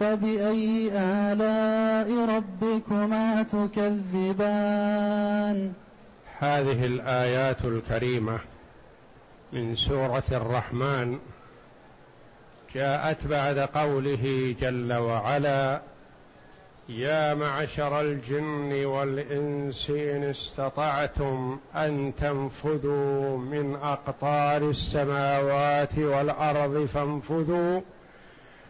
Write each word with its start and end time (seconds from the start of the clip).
فبأي 0.00 0.90
آلاء 0.92 2.36
ربكما 2.36 3.42
تكذبان؟ 3.42 4.12
هذه 6.38 6.86
الآيات 6.86 7.64
الكريمة 7.64 8.38
من 9.52 9.74
سورة 9.74 10.22
الرحمن 10.32 11.18
جاءت 12.74 13.26
بعد 13.26 13.58
قوله 13.58 14.54
جل 14.60 14.92
وعلا 14.92 15.80
يا 16.88 17.34
معشر 17.34 18.00
الجن 18.00 18.84
والإنس 18.84 19.90
إن 19.90 20.24
استطعتم 20.24 21.58
أن 21.76 22.12
تنفذوا 22.18 23.38
من 23.38 23.74
أقطار 23.74 24.70
السماوات 24.70 25.98
والأرض 25.98 26.88
فانفذوا 26.94 27.80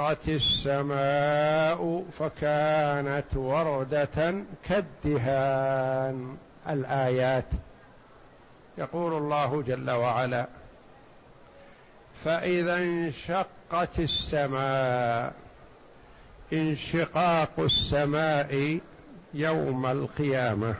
انشقت 0.00 0.28
السماء 0.28 2.04
فكانت 2.18 3.36
وردة 3.36 4.34
كالدهان. 4.64 6.36
الآيات. 6.68 7.44
يقول 8.78 9.12
الله 9.12 9.62
جل 9.62 9.90
وعلا 9.90 10.46
فإذا 12.24 12.76
انشقت 12.76 13.98
السماء 13.98 15.32
انشقاق 16.52 17.50
السماء 17.58 18.80
يوم 19.34 19.86
القيامة. 19.86 20.74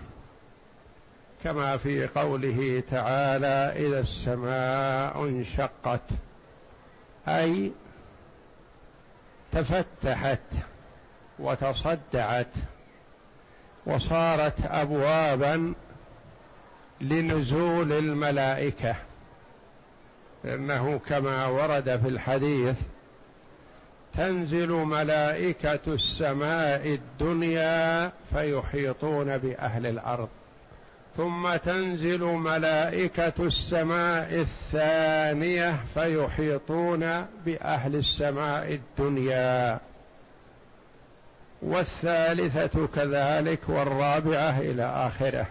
كما 1.44 1.76
في 1.76 2.06
قوله 2.06 2.82
تعالى 2.90 3.86
إذا 3.86 4.00
السماء 4.00 5.24
انشقت. 5.24 6.10
أي 7.28 7.72
تفتحت 9.52 10.40
وتصدعت 11.38 12.46
وصارت 13.86 14.66
ابوابا 14.66 15.74
لنزول 17.00 17.92
الملائكة 17.92 18.96
لأنه 20.44 21.00
كما 21.08 21.46
ورد 21.46 22.00
في 22.02 22.08
الحديث 22.08 22.80
تنزل 24.14 24.70
ملائكة 24.70 25.80
السماء 25.86 26.86
الدنيا 26.86 28.12
فيحيطون 28.34 29.38
بأهل 29.38 29.86
الأرض. 29.86 30.28
ثم 31.16 31.56
تنزل 31.56 32.24
ملائكة 32.24 33.32
السماء 33.40 34.34
الثانية 34.34 35.80
فيحيطون 35.94 37.26
بأهل 37.44 37.96
السماء 37.96 38.74
الدنيا. 38.74 39.80
والثالثة 41.62 42.86
كذلك 42.86 43.60
والرابعة 43.68 44.60
إلى 44.60 44.84
آخره. 44.84 45.46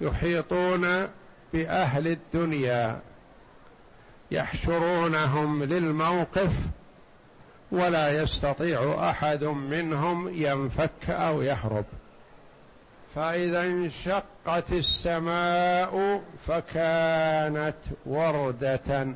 يحيطون 0.00 1.08
بأهل 1.52 2.06
الدنيا. 2.08 3.00
يحشرونهم 4.30 5.64
للموقف 5.64 6.52
ولا 7.72 8.22
يستطيع 8.22 9.10
أحد 9.10 9.44
منهم 9.44 10.28
ينفك 10.34 11.10
أو 11.10 11.42
يهرب. 11.42 11.84
فإذا 13.16 13.62
انشقت 13.62 14.72
السماء 14.72 16.22
فكانت 16.46 17.76
وردة. 18.06 19.14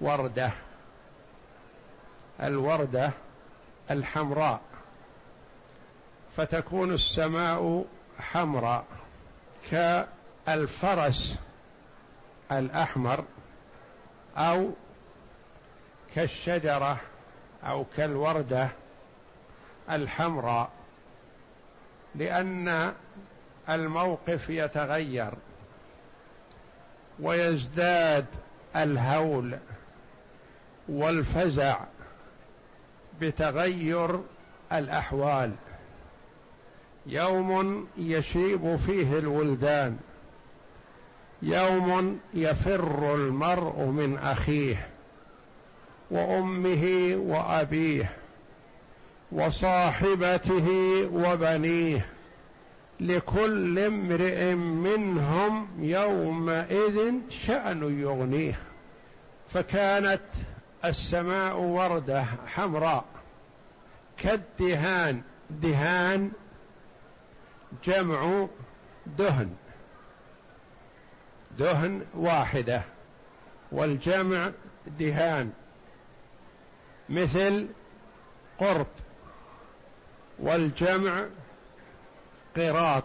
وردة. 0.00 0.50
الوردة 2.42 3.10
الحمراء. 3.90 4.60
فتكون 6.36 6.94
السماء 6.94 7.84
حمراء 8.18 8.84
كالفرس 9.70 11.38
الأحمر 12.52 13.24
أو 14.36 14.70
كالشجرة 16.14 16.96
أو 17.64 17.84
كالوردة 17.96 18.68
الحمراء. 19.90 20.79
لأن 22.14 22.92
الموقف 23.68 24.50
يتغير 24.50 25.32
ويزداد 27.20 28.26
الهول 28.76 29.58
والفزع 30.88 31.78
بتغير 33.20 34.20
الأحوال. 34.72 35.52
يوم 37.06 37.88
يشيب 37.96 38.76
فيه 38.76 39.18
الولدان 39.18 39.98
يوم 41.42 42.20
يفر 42.34 43.14
المرء 43.14 43.84
من 43.84 44.18
أخيه 44.18 44.88
وأمه 46.10 47.14
وأبيه. 47.16 48.19
وصاحبته 49.32 50.68
وبنيه 51.12 52.06
لكل 53.00 53.78
امرئ 53.78 54.54
منهم 54.54 55.68
يومئذ 55.84 57.12
شأن 57.28 58.00
يغنيه. 58.00 58.58
فكانت 59.54 60.22
السماء 60.84 61.56
وردة 61.56 62.24
حمراء 62.46 63.04
كالدهان 64.18 65.22
دهان 65.50 66.30
جمع 67.84 68.46
دهن 69.06 69.50
دهن 71.58 72.02
واحدة 72.14 72.82
والجمع 73.72 74.50
دهان 74.86 75.50
مثل 77.08 77.68
قرط 78.58 78.86
والجمع 80.40 81.24
قراط 82.56 83.04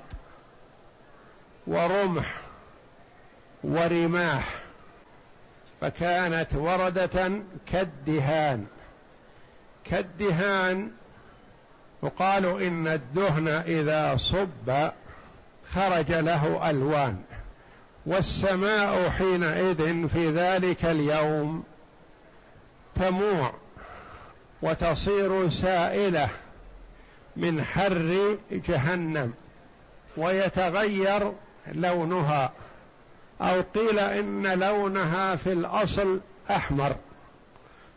ورمح 1.68 2.42
ورماح 3.64 4.64
فكانت 5.82 6.56
وردة 6.56 7.32
كالدهان. 7.66 8.66
كالدهان 9.84 10.92
يقال 12.04 12.62
إن 12.62 12.88
الدهن 12.88 13.48
إذا 13.48 14.18
صب 14.18 14.92
خرج 15.74 16.12
له 16.12 16.70
ألوان 16.70 17.22
والسماء 18.06 19.10
حينئذ 19.10 20.08
في 20.08 20.30
ذلك 20.32 20.86
اليوم 20.86 21.64
تموع 22.96 23.54
وتصير 24.62 25.50
سائلة 25.50 26.30
من 27.38 27.64
حر 27.64 28.38
جهنم 28.52 29.34
ويتغير 30.18 31.34
لونها 31.74 32.52
أو 33.42 33.62
قيل 33.62 34.00
إن 34.00 34.60
لونها 34.60 35.36
في 35.36 35.52
الأصل 35.54 36.20
أحمر 36.52 36.96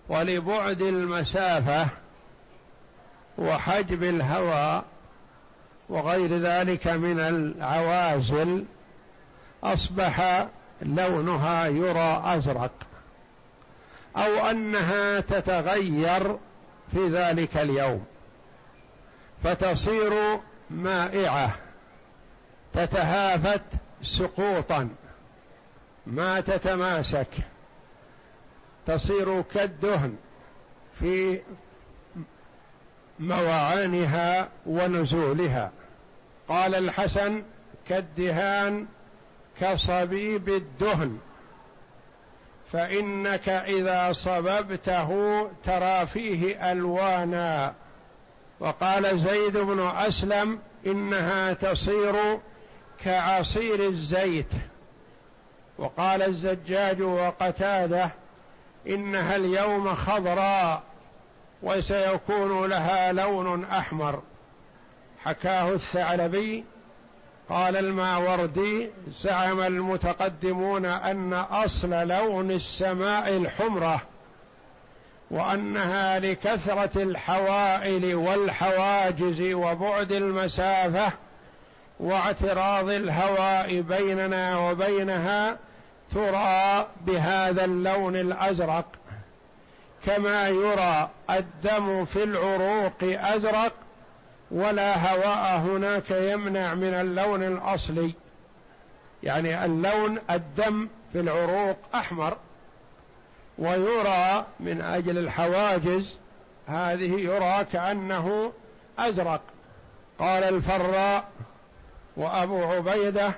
ولبعد 0.08 0.82
المسافة 0.82 1.88
وحجب 3.38 4.02
الهواء 4.02 4.84
وغير 5.88 6.38
ذلك 6.38 6.86
من 6.86 7.20
العوازل 7.20 8.64
أصبح 9.64 10.46
لونها 10.82 11.66
يرى 11.66 12.22
أزرق 12.24 12.72
أو 14.16 14.50
أنها 14.50 15.20
تتغير 15.20 16.36
في 16.92 17.08
ذلك 17.08 17.56
اليوم 17.56 18.04
فتصير 19.44 20.40
مائعة. 20.70 21.56
تتهافت 22.72 23.62
سقوطا. 24.02 24.88
ما 26.06 26.40
تتماسك. 26.40 27.28
تصير 28.86 29.42
كالدهن 29.42 30.16
في 31.00 31.40
موعانها 33.18 34.48
ونزولها. 34.66 35.70
قال 36.48 36.74
الحسن 36.74 37.42
كالدهان 37.88 38.86
كصبيب 39.60 40.48
الدهن. 40.48 41.18
فإنك 42.72 43.48
إذا 43.48 44.12
صببته 44.12 45.42
ترى 45.64 46.06
فيه 46.06 46.72
ألوانا. 46.72 47.74
وقال 48.60 49.18
زيد 49.20 49.56
بن 49.56 49.80
أسلم 49.96 50.58
إنها 50.86 51.52
تصير 51.52 52.38
كعصير 53.04 53.86
الزيت. 53.86 54.52
وقال 55.78 56.22
الزجاج 56.22 57.02
وقتاده 57.02 58.10
إنها 58.86 59.36
اليوم 59.36 59.94
خضراء 59.94 60.82
وسيكون 61.62 62.66
لها 62.66 63.12
لون 63.12 63.64
أحمر. 63.64 64.22
حكاه 65.24 65.72
الثعلبي. 65.72 66.64
قال 67.48 67.76
الماوردي 67.76 68.90
زعم 69.22 69.60
المتقدمون 69.60 70.86
أن 70.86 71.32
أصل 71.34 71.90
لون 72.08 72.50
السماء 72.50 73.36
الحمرة. 73.36 74.02
وأنها 75.30 76.18
لكثرة 76.18 77.02
الحوائل 77.02 78.14
والحواجز 78.14 79.52
وبعد 79.52 80.12
المسافة 80.12 81.12
واعتراض 82.00 82.88
الهواء 82.88 83.80
بيننا 83.80 84.58
وبينها 84.58 85.56
ترى 86.14 86.86
بهذا 87.06 87.64
اللون 87.64 88.16
الأزرق 88.16 88.86
كما 90.06 90.48
يرى 90.48 91.10
الدم 91.30 92.04
في 92.04 92.24
العروق 92.24 92.94
أزرق 93.02 93.72
ولا 94.50 95.12
هواء 95.12 95.58
هناك 95.58 96.10
يمنع 96.10 96.74
من 96.74 96.94
اللون 96.94 97.42
الأصلي. 97.42 98.14
يعني 99.22 99.64
اللون 99.64 100.18
الدم 100.30 100.88
في 101.12 101.20
العروق 101.20 101.76
أحمر. 101.94 102.36
ويرى 103.58 104.46
من 104.60 104.80
أجل 104.80 105.18
الحواجز 105.18 106.16
هذه 106.66 107.20
يرى 107.20 107.64
كأنه 107.72 108.52
أزرق. 108.98 109.40
قال 110.18 110.44
الفراء 110.44 111.28
وأبو 112.16 112.62
عبيدة 112.62 113.32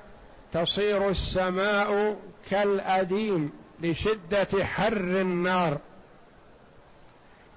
تصير 0.52 1.08
السماء 1.08 2.16
كالأديم 2.50 3.52
لشدة 3.80 4.64
حر 4.64 4.96
النار. 4.96 5.78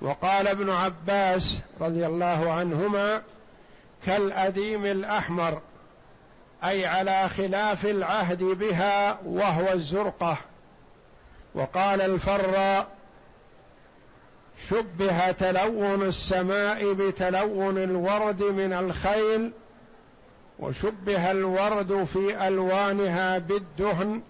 وقال 0.01 0.47
ابن 0.47 0.69
عباس 0.69 1.59
رضي 1.81 2.05
الله 2.05 2.51
عنهما 2.51 3.21
كالأديم 4.05 4.85
الأحمر 4.85 5.61
أي 6.63 6.85
على 6.85 7.29
خلاف 7.29 7.85
العهد 7.85 8.43
بها 8.43 9.19
وهو 9.25 9.73
الزرقة. 9.73 10.37
وقال 11.55 12.01
الفراء 12.01 12.87
شبه 14.69 15.31
تلون 15.31 16.01
السماء 16.01 16.93
بتلون 16.93 17.77
الورد 17.77 18.43
من 18.43 18.73
الخيل 18.73 19.51
وشبه 20.59 21.31
الورد 21.31 22.03
في 22.03 22.47
ألوانها 22.47 23.37
بالدهن 23.37 24.21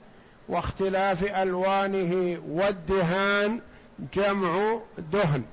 واختلاف 0.49 1.23
ألوانه 1.23 2.41
والدهان 2.49 3.59
جمع 4.13 4.79
دهن 4.97 5.43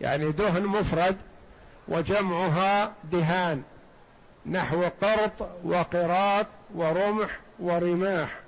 يعني 0.00 0.32
دهن 0.32 0.66
مفرد 0.66 1.16
وجمعها 1.88 2.92
دهان 3.12 3.62
نحو 4.46 4.84
قرط 5.02 5.48
وقراط 5.64 6.46
ورمح 6.74 7.38
ورماح. 7.60 8.40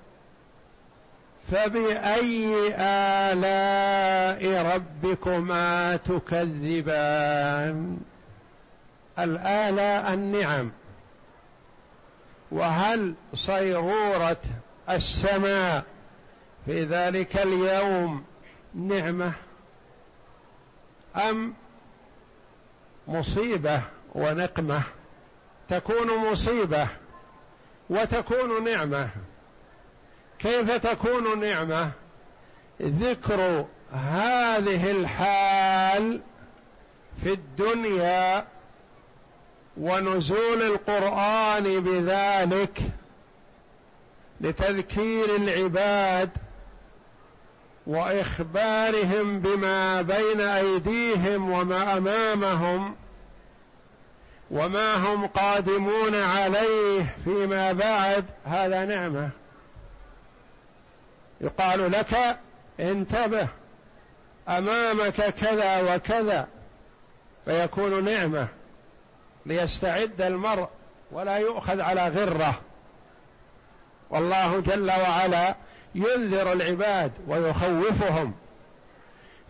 فبأي 1.53 2.75
آلاء 2.79 4.75
ربكما 4.75 5.97
تكذبان؟ 5.97 7.99
الآلاء 9.19 10.15
النعم. 10.15 10.71
وهل 12.51 13.15
صيرورة 13.35 14.37
السماء 14.91 15.85
في 16.67 16.85
ذلك 16.85 17.37
اليوم 17.37 18.25
نعمة 18.75 19.33
أم 21.17 21.55
مصيبة 23.09 23.83
ونقمة؟ 24.15 24.83
تكون 25.69 26.33
مصيبة 26.33 26.89
وتكون 27.91 28.65
نعمة. 28.65 29.09
كيف 30.43 30.73
تكون 30.73 31.41
نعمة؟ 31.41 31.91
ذكر 32.83 33.65
هذه 33.93 34.91
الحال 34.91 36.21
في 37.23 37.33
الدنيا 37.33 38.45
ونزول 39.77 40.63
القرآن 40.63 41.81
بذلك 41.81 42.83
لتذكير 44.41 45.37
العباد 45.37 46.31
وإخبارهم 47.87 49.41
بما 49.41 50.03
بين 50.03 50.41
أيديهم 50.41 51.51
وما 51.51 51.97
أمامهم 51.97 52.95
وما 54.51 54.95
هم 54.95 55.27
قادمون 55.27 56.15
عليه 56.15 57.17
فيما 57.25 57.73
بعد 57.73 58.25
هذا 58.45 58.85
نعمة. 58.85 59.42
يقال 61.43 61.93
لك 61.93 62.39
انتبه 62.81 63.49
أمامك 64.49 65.15
كذا 65.41 65.95
وكذا 65.95 66.49
فيكون 67.45 68.05
نعمة 68.05 68.49
ليستعد 69.47 70.23
المرء 70.23 70.69
ولا 71.13 71.37
يؤخذ 71.37 71.81
على 71.81 72.09
غرة. 72.09 72.61
والله 74.11 74.61
جل 74.61 74.91
وعلا 74.91 75.55
ينذر 75.95 76.53
العباد 76.53 77.13
ويخوفهم 77.29 78.35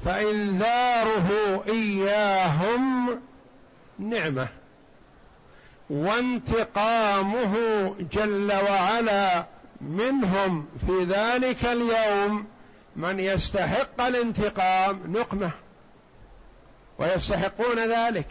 فانذاره 0.04 1.62
إياهم 1.68 3.20
نعمة 3.98 4.48
وانتقامه 5.90 7.54
جل 8.12 8.52
وعلا 8.52 9.44
منهم 9.82 10.66
في 10.86 11.04
ذلك 11.04 11.64
اليوم 11.64 12.46
من 12.96 13.20
يستحق 13.20 14.00
الانتقام 14.00 15.02
نقمة. 15.06 15.50
ويستحقون 16.98 17.78
ذلك. 17.78 18.28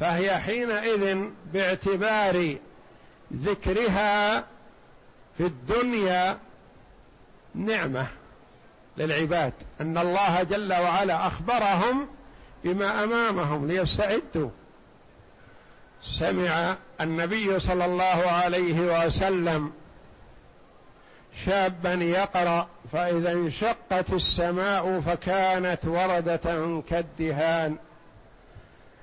فهي 0.00 0.38
حينئذ 0.38 1.24
باعتبار 1.52 2.56
ذكرها 3.34 4.40
في 5.38 5.46
الدنيا 5.46 6.38
نعمة 7.54 8.06
للعباد. 8.96 9.52
أن 9.80 9.98
الله 9.98 10.42
جل 10.42 10.72
وعلا 10.72 11.26
أخبرهم 11.26 12.08
بما 12.64 13.04
أمامهم 13.04 13.68
ليستعدوا. 13.68 14.50
سمع 16.02 16.76
النبي 17.00 17.60
صلى 17.60 17.84
الله 17.84 18.30
عليه 18.44 19.06
وسلم 19.06 19.72
شابا 21.44 21.92
يقرأ 21.92 22.68
فإذا 22.92 23.32
انشقت 23.32 24.12
السماء 24.12 25.00
فكانت 25.00 25.84
وردة 25.84 26.82
كالدهان. 26.88 27.76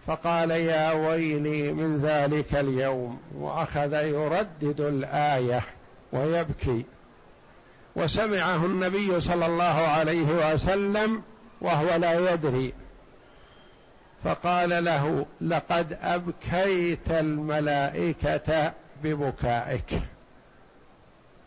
فقال 0.08 0.52
يا 0.52 0.92
ويلي 0.92 1.72
من 1.74 2.02
ذلك 2.02 2.56
اليوم 2.56 3.20
وأخذ 3.36 3.94
يردد 3.94 4.82
الآية 4.82 5.62
ويبكي. 6.14 6.86
وسمعه 7.96 8.66
النبي 8.66 9.22
صلى 9.22 9.46
الله 9.46 9.88
عليه 9.88 10.54
وسلم 10.54 11.22
وهو 11.62 11.96
لا 11.96 12.34
يدري. 12.34 12.74
فقال 14.24 14.84
له 14.84 15.26
لقد 15.42 15.98
أبكيت 16.02 17.12
الملائكة 17.12 18.74
ببكائك. 19.04 20.02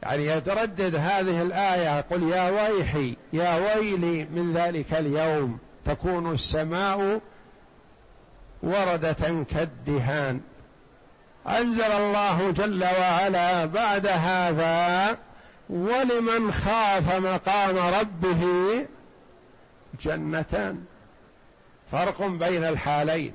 يعني 0.03 0.27
يتردد 0.27 0.95
هذه 0.95 1.43
الآية 1.43 1.99
يقول 1.99 2.23
يا 2.33 2.51
ويحي 2.51 3.17
يا 3.33 3.57
ويلي 3.57 4.25
من 4.25 4.53
ذلك 4.53 4.95
اليوم 4.95 5.59
تكون 5.85 6.33
السماء 6.33 7.21
وردة 8.63 9.45
كالدهان. 9.51 10.41
أنزل 11.49 11.93
الله 11.93 12.51
جل 12.51 12.85
وعلا 12.85 13.65
بعد 13.65 14.07
هذا 14.07 15.19
ولمن 15.71 16.53
خاف 16.53 17.15
مقام 17.15 17.77
ربه 18.01 18.47
جنتان 20.03 20.85
فرق 21.93 22.23
بين 22.23 22.65
الحالين. 22.65 23.35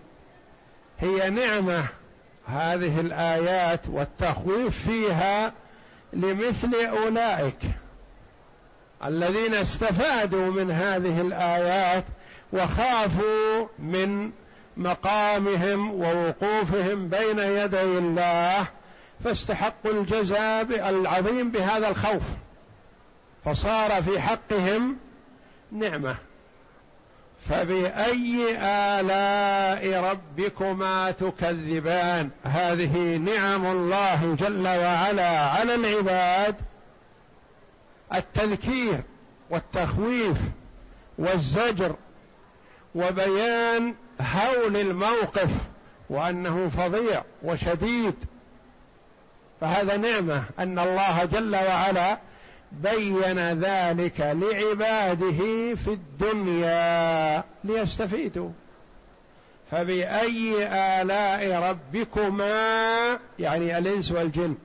هي 1.00 1.29
نعمة 1.29 1.86
هذه 2.48 3.00
الآيات 3.00 3.81
والتخويف 3.89 4.88
فيها 4.88 5.53
لمثل 6.15 6.75
أولئك 6.75 7.57
الذين 9.05 9.53
استفادوا 9.53 10.51
من 10.51 10.72
هذه 10.72 11.22
الآيات 11.22 12.03
وخافوا 12.53 13.67
من 13.79 14.31
مقامهم 14.77 15.91
ووقوفهم 15.91 17.07
بين 17.07 17.39
يدي 17.39 17.81
الله 17.81 18.67
فاستحقوا 19.24 19.91
الجزاء 19.91 20.89
العظيم 20.89 21.51
بهذا 21.51 21.88
الخوف 21.88 22.24
فصار 23.45 24.03
في 24.03 24.22
حقهم 24.22 24.98
نعمة. 25.72 26.15
فبأي 27.49 28.57
آلاء 28.61 30.03
ربكما 30.11 31.11
تكذبان؟ 31.11 32.29
هذه 32.43 33.17
نعم 33.17 33.65
الله 33.65 34.35
جل 34.39 34.67
وعلا 34.67 35.39
على 35.39 35.75
العباد 35.75 36.55
التذكير 38.13 39.01
والتخويف 39.49 40.37
والزجر 41.17 41.95
وبيان 42.95 43.95
هول 44.21 44.77
الموقف 44.77 45.51
وأنه 46.09 46.69
فظيع 46.77 47.23
وشديد. 47.43 48.15
فهذا 49.61 49.97
نعمة 49.97 50.43
أن 50.59 50.79
الله 50.79 51.23
جل 51.25 51.55
وعلا 51.55 52.17
بين 52.72 53.39
ذلك 53.62 54.19
لعباده 54.19 55.75
في 55.75 55.88
الدنيا 55.88 57.43
ليستفيدوا. 57.63 58.50
فبأي 59.72 60.67
آلاء 61.01 61.69
ربكما 61.69 63.19
يعني 63.39 63.77
الإنس 63.77 64.12
والجن 64.12 64.55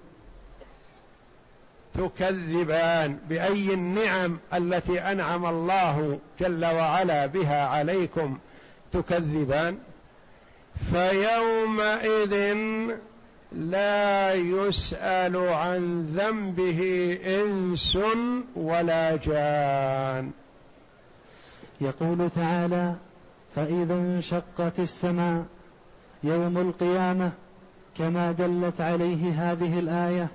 تكذبان؟ 1.94 3.18
بأي 3.28 3.74
النعم 3.74 4.38
التي 4.54 5.00
أنعم 5.00 5.46
الله 5.46 6.18
جل 6.40 6.64
وعلا 6.64 7.26
بها 7.26 7.66
عليكم 7.66 8.38
تكذبان؟ 8.92 9.78
فيومئذ 10.92 12.56
لا 13.52 14.34
يسأل 14.34 15.36
عن 15.36 16.02
ذنبه 16.02 17.18
إنس 17.26 17.98
ولا 18.56 19.16
جان. 19.16 20.30
يقول 21.80 22.30
تعالى 22.30 22.94
فإذا 23.56 23.94
انشقت 23.94 24.78
السماء 24.78 25.44
يوم 26.24 26.58
القيامة 26.58 27.32
كما 27.98 28.32
دلت 28.32 28.80
عليه 28.80 29.52
هذه 29.52 29.78
الآية 29.78 30.28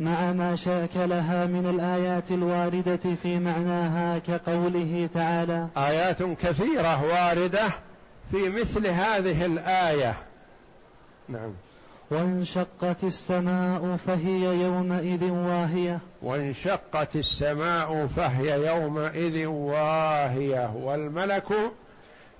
مع 0.00 0.32
ما 0.32 0.56
شاكلها 0.56 1.46
من 1.46 1.66
الآيات 1.66 2.30
الواردة 2.30 3.14
في 3.22 3.38
معناها 3.38 4.18
كقوله 4.18 5.08
تعالى 5.14 5.68
آيات 5.76 6.22
كثيرة 6.22 7.04
واردة 7.04 7.68
في 8.30 8.48
مثل 8.48 8.86
هذه 8.86 9.46
الآية. 9.46 10.16
نعم. 11.28 11.52
وانشقت 12.10 13.04
السماء 13.04 13.96
فهي 13.96 14.62
يومئذ 14.62 15.30
واهية. 15.30 15.98
وانشقت 16.22 17.16
السماء 17.16 18.06
فهي 18.06 18.66
يومئذ 18.66 19.46
واهية. 19.46 20.70
والملك 20.76 21.48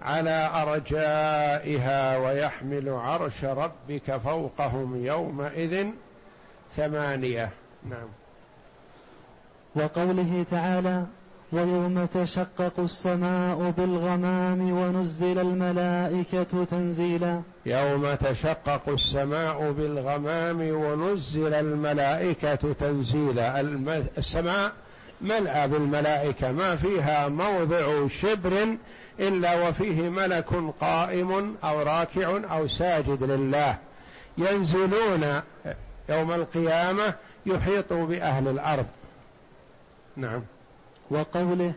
على 0.03 0.51
أرجائها 0.55 2.19
ويحمل 2.19 2.89
عرش 2.89 3.45
ربك 3.45 4.17
فوقهم 4.17 5.07
يومئذ 5.07 5.87
ثمانية. 6.77 7.51
نعم. 7.91 8.09
وقوله 9.77 10.45
تعالى 10.51 11.05
ويوم 11.53 12.05
تشقق 12.05 12.73
السماء 12.79 13.71
بالغمام 13.79 14.73
ونزل 14.73 15.39
الملائكة 15.39 16.65
تنزيلا. 16.71 17.43
يوم 17.67 18.15
تشقق 18.15 18.89
السماء 18.89 19.73
بالغمام 19.73 20.61
ونزل 20.61 21.55
الملائكة 21.55 22.73
تنزيلا. 22.81 23.61
السماء 24.19 24.73
ملأى 25.21 25.69
بالملائكة 25.69 26.53
ما 26.53 26.77
فيها 26.77 27.29
موضع 27.29 28.09
شبر 28.09 28.77
إلا 29.21 29.69
وفيه 29.69 30.09
ملك 30.09 30.49
قائم 30.81 31.55
أو 31.65 31.83
راكع 31.83 32.41
أو 32.57 32.69
ساجد 32.69 33.23
لله. 33.23 33.79
ينزلون 34.39 35.41
يوم 36.09 36.33
القيامة 36.33 37.15
يحيطوا 37.47 38.07
بأهل 38.07 38.49
الأرض. 38.49 38.87
نعم. 40.17 40.43
وقوله 41.11 41.73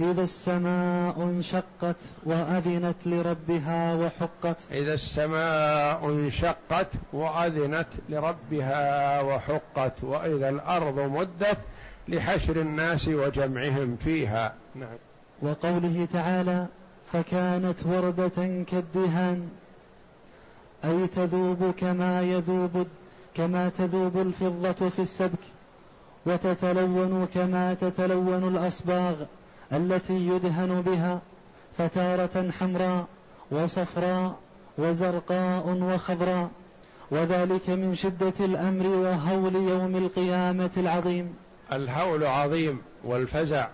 إذا 0.00 0.22
السماء 0.22 1.22
انشقت 1.22 1.96
وأذنت 2.24 2.96
لربها 3.06 3.94
وحقت. 3.94 4.56
إذا 4.70 4.94
السماء 4.94 6.08
انشقت 6.08 6.86
وأذنت 7.12 7.88
لربها 8.08 9.20
وحقت 9.20 10.04
وإذا 10.04 10.48
الأرض 10.48 10.98
مدت 10.98 11.58
لحشر 12.08 12.60
الناس 12.60 13.08
وجمعهم 13.08 13.96
فيها. 13.96 14.54
نعم. 14.74 14.96
وقوله 15.42 16.08
تعالى 16.12 16.66
فكانت 17.12 17.86
وردة 17.86 18.64
كالدهان. 18.70 19.48
أي 20.84 21.06
تذوب 21.06 21.74
كما 21.78 22.22
يذوب 22.22 22.86
كما 23.34 23.68
تذوب 23.68 24.18
الفضة 24.18 24.88
في 24.88 25.02
السبك. 25.02 25.61
وتتلون 26.26 27.26
كما 27.34 27.74
تتلون 27.74 28.56
الأصباغ 28.56 29.14
التي 29.72 30.26
يدهن 30.26 30.82
بها 30.86 31.20
فتارة 31.78 32.50
حمراء 32.60 33.06
وصفراء 33.50 34.38
وزرقاء 34.78 35.68
وخضراء 35.68 36.50
وذلك 37.10 37.70
من 37.70 37.94
شدة 37.94 38.32
الأمر 38.40 38.86
وهول 38.86 39.54
يوم 39.54 39.96
القيامة 39.96 40.70
العظيم. 40.76 41.34
الهول 41.72 42.24
عظيم 42.24 42.82
والفزع. 43.04 43.68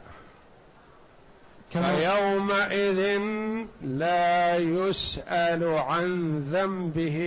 فيومئذ 1.70 3.20
لا 3.82 4.56
يسأل 4.56 5.64
عن 5.64 6.38
ذنبه 6.38 7.18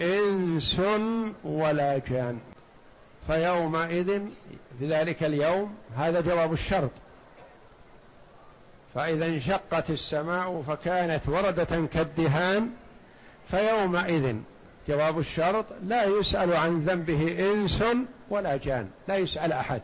إنس 0.00 0.80
ولا 1.44 1.98
جان. 1.98 2.38
فيومئذ 3.26 4.20
في 4.78 4.88
ذلك 4.88 5.24
اليوم 5.24 5.74
هذا 5.96 6.20
جواب 6.20 6.52
الشرط. 6.52 6.90
فإذا 8.94 9.26
انشقت 9.26 9.90
السماء 9.90 10.62
فكانت 10.62 11.28
وردة 11.28 11.86
كالدهان 11.92 12.70
فيومئذ 13.50 14.36
جواب 14.88 15.18
الشرط 15.18 15.64
لا 15.82 16.04
يسأل 16.04 16.56
عن 16.56 16.80
ذنبه 16.80 17.52
إنس 17.52 17.84
ولا 18.30 18.56
جان 18.56 18.88
لا 19.08 19.16
يسأل 19.16 19.52
أحد. 19.52 19.82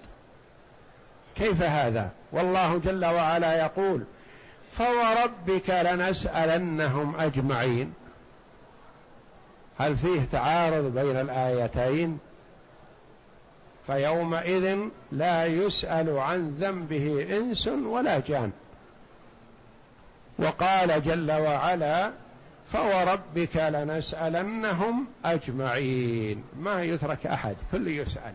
كيف 1.36 1.62
هذا؟ 1.62 2.10
والله 2.32 2.78
جل 2.78 3.04
وعلا 3.04 3.60
يقول 3.60 4.04
فوربك 4.72 5.70
لنسألنهم 5.70 7.14
أجمعين. 7.16 7.92
هل 9.78 9.96
فيه 9.96 10.20
تعارض 10.32 10.84
بين 10.94 11.16
الآيتين؟ 11.16 12.18
فيومئذ 13.90 14.78
لا 15.12 15.46
يسأل 15.46 16.18
عن 16.18 16.56
ذنبه 16.60 17.36
إنس 17.36 17.68
ولا 17.68 18.18
جان. 18.18 18.50
وقال 20.38 21.02
جل 21.02 21.32
وعلا 21.32 22.10
فوربك 22.72 23.56
لنسألنهم 23.56 25.06
أجمعين. 25.24 26.44
ما 26.60 26.82
يترك 26.82 27.26
أحد 27.26 27.56
كل 27.72 27.88
يسأل. 27.88 28.34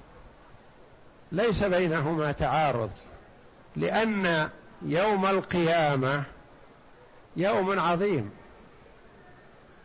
ليس 1.32 1.64
بينهما 1.64 2.32
تعارض 2.32 2.92
لأن 3.76 4.50
يوم 4.82 5.26
القيامة 5.26 6.24
يوم 7.38 7.80
عظيم 7.80 8.32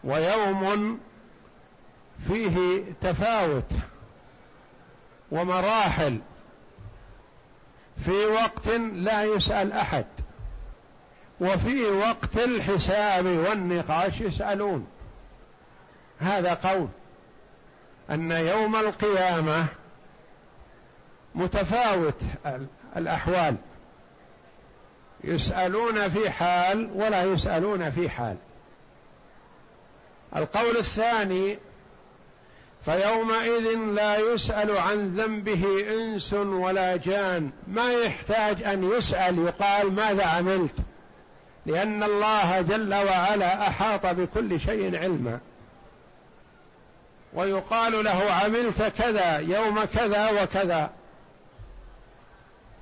ويوم 0.04 0.98
فيه 2.28 2.82
تفاوت. 3.00 3.72
ومراحل. 5.30 6.18
في 8.04 8.26
وقت 8.26 8.68
لا 8.94 9.24
يسأل 9.24 9.72
أحد. 9.72 10.06
وفي 11.40 11.84
وقت 11.84 12.36
الحساب 12.36 13.26
والنقاش 13.26 14.20
يسألون. 14.20 14.86
هذا 16.18 16.54
قول. 16.54 16.88
أن 18.10 18.30
يوم 18.30 18.76
القيامة 18.76 19.66
متفاوت 21.34 22.22
الأحوال. 22.96 23.56
يسألون 25.24 26.08
في 26.08 26.30
حال 26.30 26.90
ولا 26.94 27.22
يسألون 27.22 27.90
في 27.90 28.10
حال. 28.10 28.36
القول 30.36 30.76
الثاني 30.76 31.58
فيومئذ 32.84 33.78
لا 33.94 34.16
يسأل 34.16 34.78
عن 34.78 35.14
ذنبه 35.16 35.64
إنس 35.90 36.32
ولا 36.32 36.96
جان. 36.96 37.50
ما 37.68 37.92
يحتاج 37.92 38.62
أن 38.62 38.90
يسأل 38.90 39.38
يقال 39.38 39.92
ماذا 39.92 40.26
عملت؟ 40.26 40.74
لأن 41.66 42.02
الله 42.02 42.60
جل 42.60 42.94
وعلا 42.94 43.68
أحاط 43.68 44.06
بكل 44.06 44.60
شيء 44.60 44.96
علما. 44.96 45.38
ويقال 47.34 48.04
له 48.04 48.32
عملت 48.32 48.82
كذا 48.82 49.38
يوم 49.38 49.84
كذا 49.84 50.42
وكذا. 50.42 50.90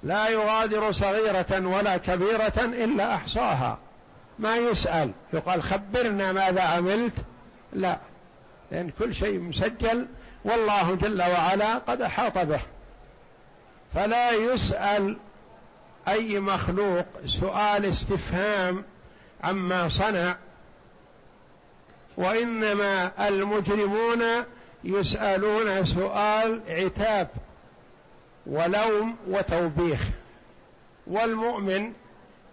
لا 0.03 0.29
يغادر 0.29 0.93
صغيرة 0.93 1.67
ولا 1.67 1.97
كبيرة 1.97 2.53
إلا 2.57 3.15
أحصاها. 3.15 3.79
ما 4.39 4.57
يسأل. 4.57 5.11
يقال 5.33 5.63
خبرنا 5.63 6.33
ماذا 6.33 6.63
عملت؟ 6.63 7.15
لا. 7.73 7.99
لأن 8.71 8.91
كل 8.99 9.15
شيء 9.15 9.39
مسجل 9.39 10.07
والله 10.45 10.95
جل 10.95 11.23
وعلا 11.23 11.75
قد 11.75 12.03
أحاط 12.03 12.39
به. 12.39 12.61
فلا 13.95 14.31
يسأل 14.33 15.17
أي 16.09 16.41
مخلوق 16.41 17.07
سؤال 17.27 17.87
استفهام 17.87 18.85
عما 19.45 19.89
صنع 19.89 20.37
وإنما 22.17 23.29
المجرمون 23.29 24.23
يسألون 24.85 25.85
سؤال 25.85 26.61
عتاب 26.69 27.29
ولوم 28.47 29.17
وتوبيخ 29.29 30.01
والمؤمن 31.07 31.93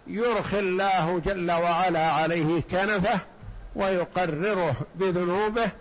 يرخي 0.07 0.59
الله 0.59 1.21
جل 1.25 1.51
وعلا 1.51 2.11
عليه 2.11 2.61
كنفه 2.61 3.19
ويقرره 3.75 4.75
بذنوبه 4.95 5.71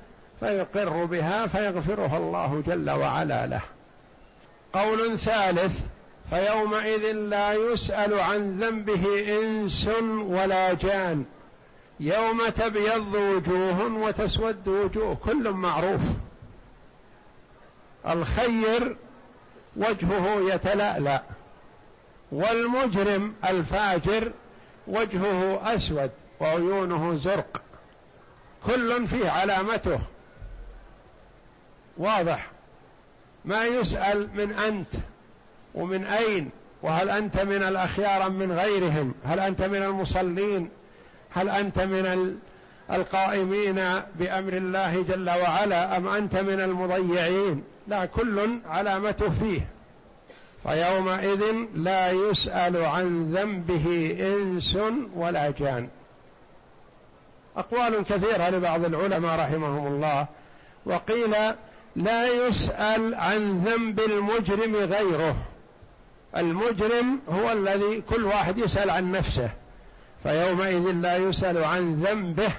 فيقر 0.45 1.05
بها 1.05 1.47
فيغفرها 1.47 2.19
الله 2.19 2.63
جل 2.67 2.91
وعلا 2.91 3.47
له. 3.47 3.61
قول 4.73 5.19
ثالث 5.19 5.81
فيومئذ 6.31 7.13
لا 7.13 7.53
يسأل 7.53 8.21
عن 8.21 8.61
ذنبه 8.61 9.39
إنس 9.41 9.89
ولا 10.19 10.75
جان. 10.75 11.25
يوم 12.01 12.49
تبيض 12.49 13.15
وجوه 13.15 13.95
وتسود 13.95 14.69
وجوه 14.69 15.15
كل 15.15 15.51
معروف. 15.51 16.01
الخير 18.09 18.97
وجهه 19.77 20.55
يتلألأ 20.55 21.23
والمجرم 22.33 23.35
الفاجر 23.45 24.33
وجهه 24.87 25.75
أسود 25.75 26.11
وعيونه 26.41 27.15
زرق. 27.15 27.63
كل 28.67 29.07
فيه 29.07 29.31
علامته. 29.31 30.01
واضح. 31.97 32.51
ما 33.45 33.65
يسأل 33.65 34.29
من 34.35 34.53
أنت 34.53 34.95
ومن 35.75 36.05
أين 36.05 36.51
وهل 36.83 37.11
أنت 37.11 37.41
من 37.41 37.63
الأخيار 37.63 38.31
من 38.31 38.53
غيرهم؟ 38.53 39.15
هل 39.25 39.41
أنت 39.41 39.63
من 39.63 39.83
المصلين؟ 39.83 40.69
هل 41.31 41.49
أنت 41.49 41.79
من 41.81 42.37
القائمين 42.91 43.75
بأمر 44.19 44.53
الله 44.53 45.03
جل 45.03 45.31
وعلا 45.31 45.97
أم 45.97 46.09
أنت 46.09 46.37
من 46.37 46.61
المضيعين؟ 46.61 47.65
لا 47.89 48.05
كل 48.05 48.59
علامته 48.67 49.31
فيه. 49.31 49.61
فيومئذ 50.63 51.43
لا 51.75 52.11
يسأل 52.11 52.85
عن 52.85 53.33
ذنبه 53.33 54.17
إنس 54.21 54.79
ولا 55.15 55.51
جان. 55.51 55.89
أقوال 57.57 58.05
كثيرة 58.05 58.51
لبعض 58.51 58.85
العلماء 58.85 59.41
رحمهم 59.41 59.87
الله. 59.87 60.27
وقيل 60.87 61.35
لا 61.97 62.47
يسأل 62.47 63.15
عن 63.15 63.59
ذنب 63.59 64.01
المجرم 64.01 64.77
غيره. 64.77 65.37
المجرم 66.37 67.19
هو 67.29 67.53
الذي 67.53 68.01
كل 68.01 68.25
واحد 68.25 68.59
يسأل 68.59 68.91
عن 68.91 69.13
نفسه 69.13 69.51
فيومئذ 70.23 70.93
لا 70.93 71.17
يسأل 71.17 71.65
عن 71.65 72.03
ذنبه. 72.03 72.53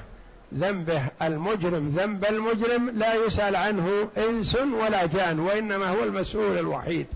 ذنبه 0.53 1.01
المجرم 1.21 1.89
ذنب 1.89 2.25
المجرم 2.25 2.89
لا 2.89 3.13
يسأل 3.13 3.55
عنه 3.55 4.09
إنس 4.17 4.55
ولا 4.55 5.05
جان 5.05 5.39
وإنما 5.39 5.85
هو 5.85 6.03
المسؤول 6.03 6.57
الوحيد 6.57 7.07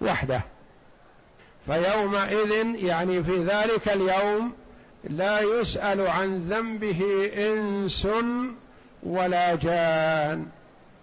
وحده. 0.00 0.42
فيومئذ 1.66 2.74
يعني 2.74 3.24
في 3.24 3.44
ذلك 3.44 3.88
اليوم 3.88 4.52
لا 5.04 5.40
يسأل 5.40 6.06
عن 6.06 6.38
ذنبه 6.38 7.30
إنس 7.36 8.08
ولا 9.02 9.54
جان. 9.54 10.46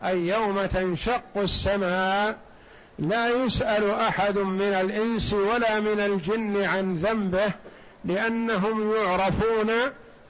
أي 0.06 0.28
يوم 0.28 0.66
تنشق 0.66 1.24
السماء 1.38 2.38
لا 3.00 3.30
يسأل 3.30 3.92
أحد 3.92 4.38
من 4.38 4.62
الإنس 4.62 5.34
ولا 5.34 5.80
من 5.80 6.00
الجن 6.00 6.64
عن 6.64 6.96
ذنبه 6.96 7.52
لأنهم 8.06 8.94
يعرفون 8.94 9.72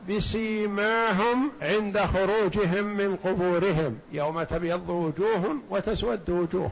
بسيماهم 0.09 1.51
عند 1.61 1.99
خروجهم 1.99 2.83
من 2.83 3.15
قبورهم. 3.15 3.99
يوم 4.11 4.43
تبيض 4.43 4.89
وجوه 4.89 5.57
وتسود 5.69 6.29
وجوه. 6.29 6.71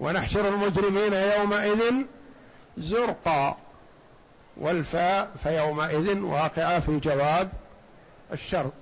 ونحشر 0.00 0.48
المجرمين 0.48 1.14
يومئذ 1.14 1.94
زرقا. 2.78 3.56
والفاء 4.56 5.30
فيومئذ 5.42 6.18
واقعة 6.18 6.80
في 6.80 6.98
جواب 6.98 7.48
الشرط. 8.32 8.72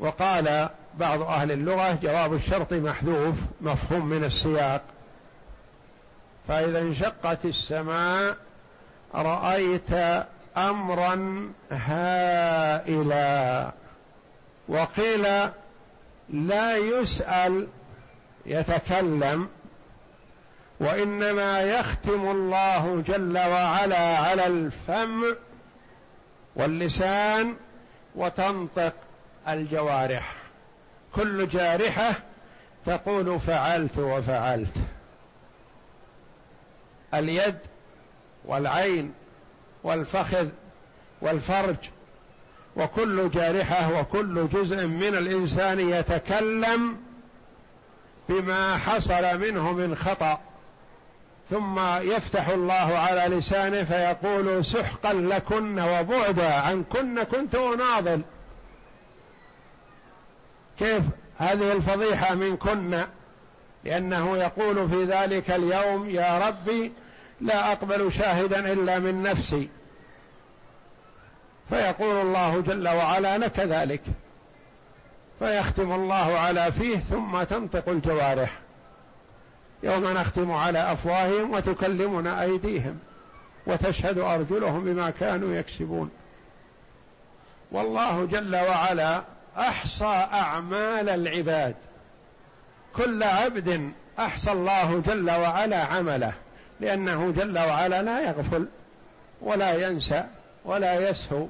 وقال 0.00 0.68
بعض 0.98 1.22
أهل 1.22 1.52
اللغة 1.52 1.98
جواب 2.02 2.34
الشرط 2.34 2.72
محذوف 2.72 3.36
مفهوم 3.60 4.06
من 4.06 4.24
السياق. 4.24 4.82
فإذا 6.48 6.80
انشقت 6.80 7.44
السماء 7.44 8.36
رأيت 9.14 9.90
أمرا 10.56 11.48
هائلا. 11.70 13.70
وقيل 14.68 15.26
لا 16.30 16.76
يسأل 16.76 17.66
يتكلم. 18.46 19.48
وإنما 20.80 21.60
يختم 21.60 22.30
الله 22.30 23.02
جل 23.06 23.38
وعلا 23.38 24.18
على 24.18 24.46
الفم 24.46 25.24
واللسان 26.56 27.54
وتنطق 28.14 28.92
الجوارح. 29.48 30.43
كل 31.14 31.48
جارحة 31.48 32.12
تقول 32.86 33.40
فعلت 33.40 33.98
وفعلت. 33.98 34.76
اليد 37.14 37.58
والعين 38.44 39.12
والفخذ 39.84 40.48
والفرج 41.20 41.76
وكل 42.76 43.30
جارحة 43.30 44.00
وكل 44.00 44.48
جزء 44.48 44.86
من 44.86 45.14
الإنسان 45.14 45.80
يتكلم 45.80 46.96
بما 48.28 48.78
حصل 48.78 49.38
منه 49.40 49.72
من 49.72 49.94
خطأ. 49.94 50.40
ثم 51.50 51.78
يفتح 52.00 52.48
الله 52.48 52.98
على 52.98 53.36
لسانه 53.36 53.84
فيقول 53.84 54.64
سحقا 54.64 55.12
لكن 55.12 55.80
وبعدا 55.80 56.54
عنكن 56.54 57.22
كنت 57.22 57.54
أناضل. 57.54 58.22
كيف 60.78 61.02
هذه 61.38 61.72
الفضيحة 61.72 62.34
منكن 62.34 63.04
لأنه 63.84 64.36
يقول 64.36 64.88
في 64.88 65.04
ذلك 65.04 65.50
اليوم 65.50 66.10
يا 66.10 66.48
ربي 66.48 66.92
لا 67.40 67.72
أقبل 67.72 68.12
شاهدا 68.12 68.72
إلا 68.72 68.98
من 68.98 69.22
نفسي. 69.22 69.68
فيقول 71.68 72.16
الله 72.26 72.60
جل 72.60 72.88
وعلا 72.88 73.38
لك 73.38 73.60
ذلك. 73.60 74.02
فيختم 75.38 75.92
الله 75.92 76.38
على 76.38 76.72
فيه 76.72 76.96
ثم 76.96 77.42
تنطق 77.42 77.88
الجوارح. 77.88 78.58
يوم 79.82 80.04
نختم 80.04 80.52
على 80.52 80.92
أفواههم 80.92 81.50
وتكلمنا 81.54 82.42
أيديهم 82.42 82.98
وتشهد 83.66 84.18
أرجلهم 84.18 84.84
بما 84.84 85.10
كانوا 85.10 85.54
يكسبون. 85.54 86.10
والله 87.72 88.24
جل 88.24 88.56
وعلا 88.56 89.22
أحصى 89.58 90.26
أعمال 90.32 91.08
العباد. 91.08 91.74
كل 92.96 93.22
عبد 93.22 93.92
أحصى 94.18 94.52
الله 94.52 95.02
جل 95.06 95.30
وعلا 95.30 95.84
عمله 95.84 96.32
لأنه 96.80 97.30
جل 97.30 97.58
وعلا 97.58 98.02
لا 98.02 98.20
يغفل 98.20 98.66
ولا 99.40 99.88
ينسى 99.88 100.24
ولا 100.64 101.10
يسهو 101.10 101.46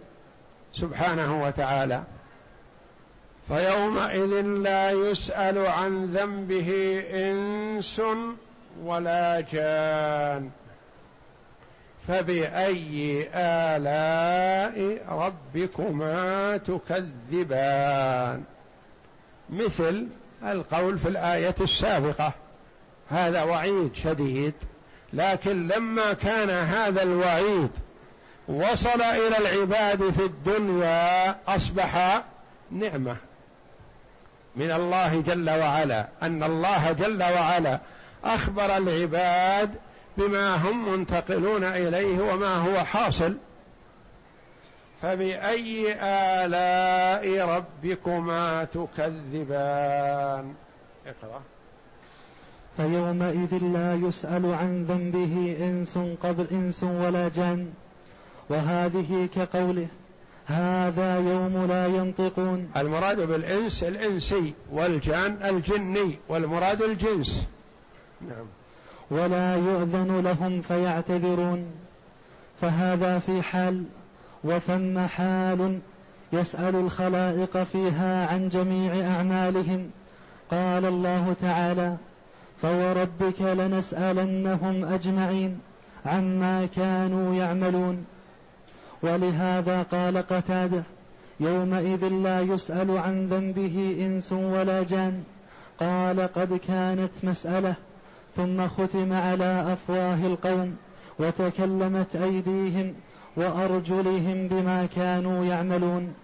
سبحانه 0.75 1.45
وتعالى. 1.45 2.03
فيومئذ 3.49 4.41
لا 4.43 4.91
يسأل 4.91 5.67
عن 5.67 6.07
ذنبه 6.07 7.03
إنس 7.11 8.03
ولا 8.83 9.41
جان. 9.41 10.51
فبأي 12.09 13.29
آلاء 13.35 14.99
ربكما 15.09 16.57
تكذبان؟ 16.57 18.43
مثل 19.51 20.07
القول 20.43 20.99
في 20.99 21.09
الآية 21.09 21.55
السابقة. 21.61 22.33
هذا 23.11 23.43
وعيد 23.43 23.95
شديد 23.95 24.55
لكن 25.13 25.69
لما 25.69 26.13
كان 26.13 26.51
هذا 26.51 27.03
الوعيد 27.03 27.71
وصل 28.49 29.03
إلى 29.03 29.39
العباد 29.39 30.11
في 30.11 30.25
الدنيا 30.25 31.37
أصبح 31.49 32.23
نعمة. 32.71 33.17
من 34.57 34.71
الله 34.71 35.21
جل 35.21 35.51
وعلا 35.51 36.07
أن 36.23 36.43
الله 36.43 36.93
جل 36.93 37.23
وعلا 37.23 37.79
أخبر 38.25 38.77
العباد 38.77 39.75
بما 40.19 40.57
هم 40.57 40.93
منتقلون 40.93 41.65
إليه 41.65 42.33
وما 42.33 42.55
هو 42.55 42.85
حاصل. 42.85 43.37
فبأي 45.03 45.93
آلاء 46.45 47.49
ربكما 47.49 48.65
تكذبان؟ 48.65 50.55
اقرأ. 51.07 51.43
فيومئذ 52.77 53.59
لا 53.63 53.95
يسأل 53.95 54.55
عن 54.55 54.83
ذنبه 54.83 55.57
إنس 55.61 55.99
قبل 56.23 56.47
إنس 56.53 56.83
ولا 56.83 57.29
جان 57.29 57.73
وهذه 58.49 59.29
كقوله 59.35 59.89
هذا 60.47 61.17
يوم 61.17 61.67
لا 61.67 61.87
ينطقون. 61.87 62.71
المراد 62.77 63.21
بالإنس 63.21 63.85
الإنسي 63.85 64.55
والجان 64.73 65.39
الجني 65.45 66.19
والمراد 66.29 66.83
الجنس. 66.83 67.47
نعم. 68.29 68.47
ولا 69.11 69.57
يؤذن 69.57 70.21
لهم 70.21 70.63
فيعتذرون. 70.63 71.65
فهذا 72.61 73.19
في 73.19 73.43
حال 73.43 73.85
وثم 74.45 74.99
حال 74.99 75.79
يسأل 76.33 76.77
الخلائق 76.77 77.63
فيها 77.63 78.27
عن 78.27 78.49
جميع 78.49 79.11
أعمالهم. 79.11 79.91
قال 80.51 80.85
الله 80.85 81.35
تعالى 81.43 81.97
فوربك 82.63 83.41
لنسألنهم 83.41 84.85
أجمعين 84.85 85.59
عما 86.07 86.69
كانوا 86.77 87.35
يعملون. 87.35 88.05
ولهذا 89.03 89.83
قال 89.83 90.19
قتاده 90.19 90.83
يومئذ 91.41 92.09
لا 92.09 92.41
يسأل 92.41 92.99
عن 92.99 93.27
ذنبه 93.27 93.97
إنس 94.01 94.33
ولا 94.33 94.83
جان. 94.83 95.23
قال 95.81 96.33
قد 96.33 96.61
كانت 96.69 97.11
مسألة 97.23 97.75
ثم 98.37 98.69
ختم 98.69 99.13
على 99.13 99.73
أفواه 99.73 100.27
القوم 100.27 100.77
وتكلمت 101.19 102.17
أيديهم 102.17 102.95
وأرجلهم 103.37 104.49
بما 104.49 104.87
كانوا 104.97 105.45
يعملون. 105.45 106.15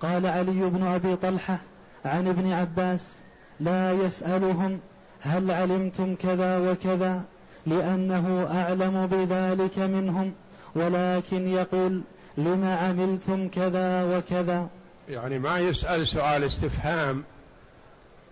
قال 0.00 0.26
علي 0.26 0.70
بن 0.70 0.82
أبي 0.82 1.16
طلحة 1.16 1.58
عن 2.04 2.28
ابن 2.28 2.52
عباس 2.52 3.16
لا 3.60 3.92
يسألهم 3.92 4.80
هل 5.20 5.50
علمتم 5.50 6.14
كذا 6.14 6.70
وكذا 6.70 7.22
لأنه 7.66 8.48
أعلم 8.50 9.06
بذلك 9.06 9.78
منهم 9.78 10.32
ولكن 10.74 11.48
يقول 11.48 12.02
لم 12.38 12.64
عملتم 12.64 13.48
كذا 13.48 14.16
وكذا. 14.16 14.68
يعني 15.08 15.38
ما 15.38 15.58
يسأل 15.58 16.08
سؤال 16.08 16.44
استفهام 16.44 17.24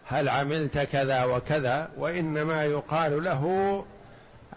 هل 0.06 0.28
عملت 0.28 0.78
كذا 0.78 1.24
وكذا؟ 1.24 1.88
وإنما 1.98 2.64
يقال 2.64 3.24
له 3.24 3.84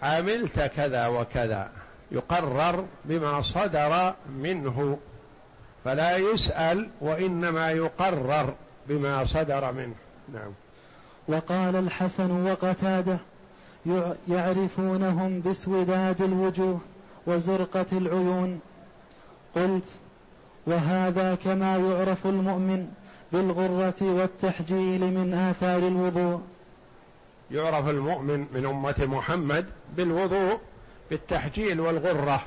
عملت 0.04 0.60
كذا 0.60 1.08
وكذا. 1.08 1.70
يقرر 2.12 2.86
بما 3.06 3.42
صدر 3.42 4.14
منه. 4.30 5.00
فلا 5.86 6.18
يسأل 6.18 6.90
وإنما 7.02 7.72
يقرر 7.72 8.54
بما 8.88 9.26
صدر 9.26 9.72
منه. 9.72 9.96
نعم. 10.34 10.52
وقال 11.28 11.76
الحسن 11.76 12.32
وقتاده 12.32 13.20
يعرفونهم 14.28 15.40
باسوداد 15.40 16.22
الوجوه 16.22 16.80
وزرقة 17.28 17.86
العيون. 17.92 18.60
قلت 19.56 19.88
وهذا 20.68 21.36
كما 21.36 21.78
يعرف 21.78 22.26
المؤمن 22.26 22.88
بالغرة 23.32 23.96
والتحجيل 24.02 25.02
من 25.02 25.34
آثار 25.34 25.78
الوضوء. 25.78 26.42
يعرف 27.52 27.90
المؤمن 27.90 28.46
من 28.54 28.66
أمة 28.66 28.96
محمد 29.00 29.66
بالوضوء 29.98 30.60
بالتحجيل 31.10 31.80
والغرة. 31.80 32.42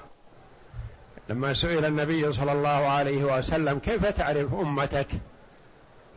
لما 1.28 1.54
سئل 1.54 1.84
النبي 1.84 2.32
صلى 2.32 2.52
الله 2.52 2.68
عليه 2.68 3.38
وسلم 3.38 3.78
كيف 3.78 4.06
تعرف 4.06 4.54
أمتك؟ 4.54 5.06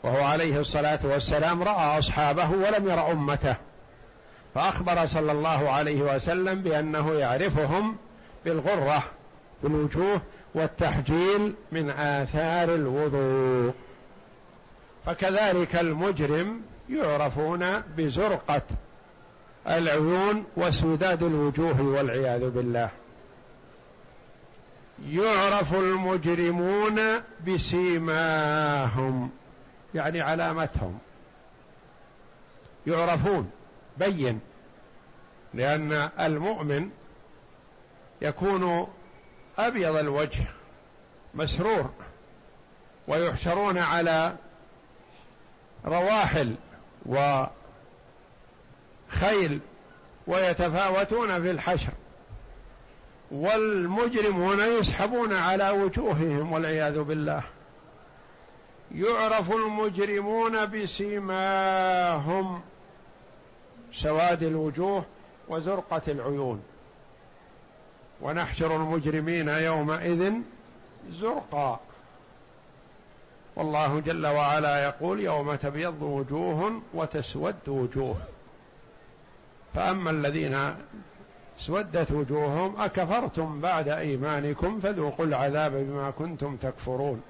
وهو 0.04 0.23
عليه 0.23 0.60
الصلاة 0.60 0.99
والسلام 1.04 1.63
رأى 1.63 1.99
أصحابه 1.99 2.52
ولم 2.52 2.89
ير 2.89 3.12
أمته. 3.12 3.56
فأخبر 4.56 5.06
صلى 5.06 5.32
الله 5.32 5.69
عليه 5.69 6.15
وسلم 6.15 6.62
بأنه 6.62 7.13
يعرفهم 7.13 7.95
بالغرة 8.45 9.04
بالوجوه 9.63 10.21
والتحجيل 10.56 11.54
من 11.71 11.89
آثار 11.89 12.76
الوضوء. 12.76 13.73
فكذلك 15.05 15.75
المجرم 15.75 16.61
يعرفون 16.89 17.81
بزرقة 17.97 18.61
العيون 19.67 20.45
وسداد 20.57 21.23
الوجوه 21.23 21.81
والعياذ 21.81 22.49
بالله. 22.49 22.89
يعرف 25.09 25.73
المجرمون 25.73 26.99
بسيماهم 27.47 29.29
يعني 29.95 30.21
علامتهم. 30.21 30.99
يعرفون 32.87 33.51
بين 33.97 34.39
لأن 35.53 36.09
المؤمن 36.19 36.89
يكون 38.21 38.87
أبيض 39.57 39.95
الوجه 39.95 40.45
مسرور 41.33 41.89
ويحشرون 43.07 43.77
على 43.77 44.35
رواحل 45.86 46.56
وخيل 47.06 47.50
ويتفاوتون 50.28 51.41
في 51.41 51.52
الحشر 51.52 51.91
والمجرمون 53.32 54.60
يسحبون 54.60 55.34
على 55.34 55.69
وجوههم 55.69 56.52
والعياذ 56.52 57.04
بالله. 57.04 57.43
يعرف 58.96 59.52
المجرمون 59.52 60.65
بسيماهم 60.65 62.62
سواد 63.93 64.43
الوجوه 64.43 65.06
وزرقة 65.48 66.02
العيون. 66.08 66.63
ونحشر 68.22 68.76
المجرمين 68.76 69.50
يومئذ 69.50 70.34
زرقا 71.12 71.80
والله 73.55 73.99
جل 73.99 74.27
وعلا 74.27 74.83
يقول 74.83 75.19
يوم 75.19 75.55
تبيض 75.55 76.01
وجوه 76.01 76.81
وتسود 76.93 77.55
وجوه. 77.67 78.15
فأما 79.75 80.09
الذين 80.11 80.57
اسودت 81.59 82.11
وجوههم 82.11 82.81
أكفرتم 82.81 83.61
بعد 83.61 83.87
إيمانكم 83.87 84.79
فذوقوا 84.79 85.25
العذاب 85.25 85.71
بما 85.71 86.11
كنتم 86.11 86.55
تكفرون. 86.55 87.21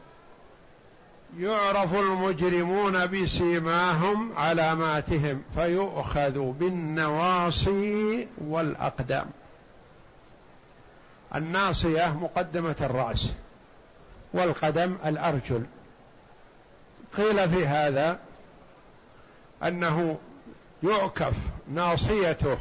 يعرف 1.38 1.94
المجرمون 1.94 3.06
بسيماهم 3.06 4.38
علاماتهم 4.38 5.42
فيؤخذ 5.56 6.40
بالنواصي 6.40 8.28
والأقدام. 8.38 9.26
الناصية 11.36 12.18
مقدمة 12.18 12.76
الرأس 12.82 13.34
والقدم 14.34 14.96
الأرجل. 15.06 15.64
قيل 17.18 17.50
في 17.50 17.68
هذا 17.68 18.20
أنه 19.64 20.20
يعكف 20.84 21.34
ناصيته 21.68 22.58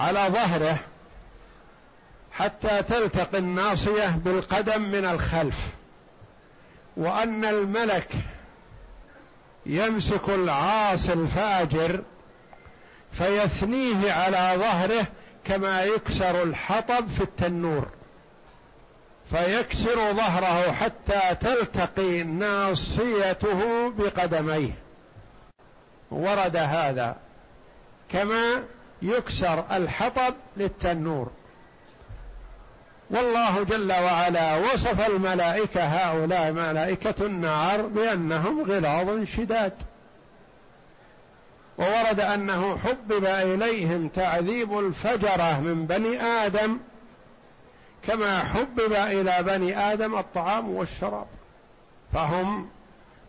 على 0.00 0.26
ظهره 0.28 0.78
حتى 2.32 2.82
تلتقي 2.82 3.38
الناصية 3.38 4.08
بالقدم 4.08 4.82
من 4.82 5.04
الخلف 5.04 5.68
وأن 6.96 7.44
الملك 7.44 8.08
يمسك 9.66 10.28
العاصي 10.28 11.12
الفاجر 11.12 12.02
فيثنيه 13.12 14.12
على 14.12 14.60
ظهره 14.60 15.06
كما 15.44 15.84
يكسر 15.84 16.42
الحطب 16.42 17.08
في 17.08 17.20
التنور. 17.20 17.88
فيكسر 19.30 20.12
ظهره 20.12 20.72
حتى 20.72 21.34
تلتقي 21.40 22.22
ناصيته 22.22 23.90
بقدميه. 23.90 24.72
ورد 26.10 26.56
هذا 26.56 27.16
كما 28.08 28.62
يكسر 29.02 29.64
الحطب 29.72 30.34
للتنور. 30.56 31.30
والله 33.10 33.62
جل 33.62 33.92
وعلا 33.92 34.56
وصف 34.56 35.06
الملائكة 35.08 35.84
هؤلاء 35.84 36.52
ملائكة 36.52 37.26
النار 37.26 37.82
بأنهم 37.82 38.62
غلاظ 38.62 39.24
شداد. 39.24 39.72
وورد 41.78 42.20
أنه 42.20 42.78
حبب 42.78 43.24
إليهم 43.24 44.08
تعذيب 44.08 44.78
الفجرة 44.78 45.60
من 45.60 45.86
بني 45.86 46.22
آدم 46.22 46.78
كما 48.06 48.38
حبب 48.38 48.92
إلى 48.92 49.42
بني 49.42 49.78
آدم 49.78 50.18
الطعام 50.18 50.70
والشراب. 50.70 51.26
فهم 52.12 52.68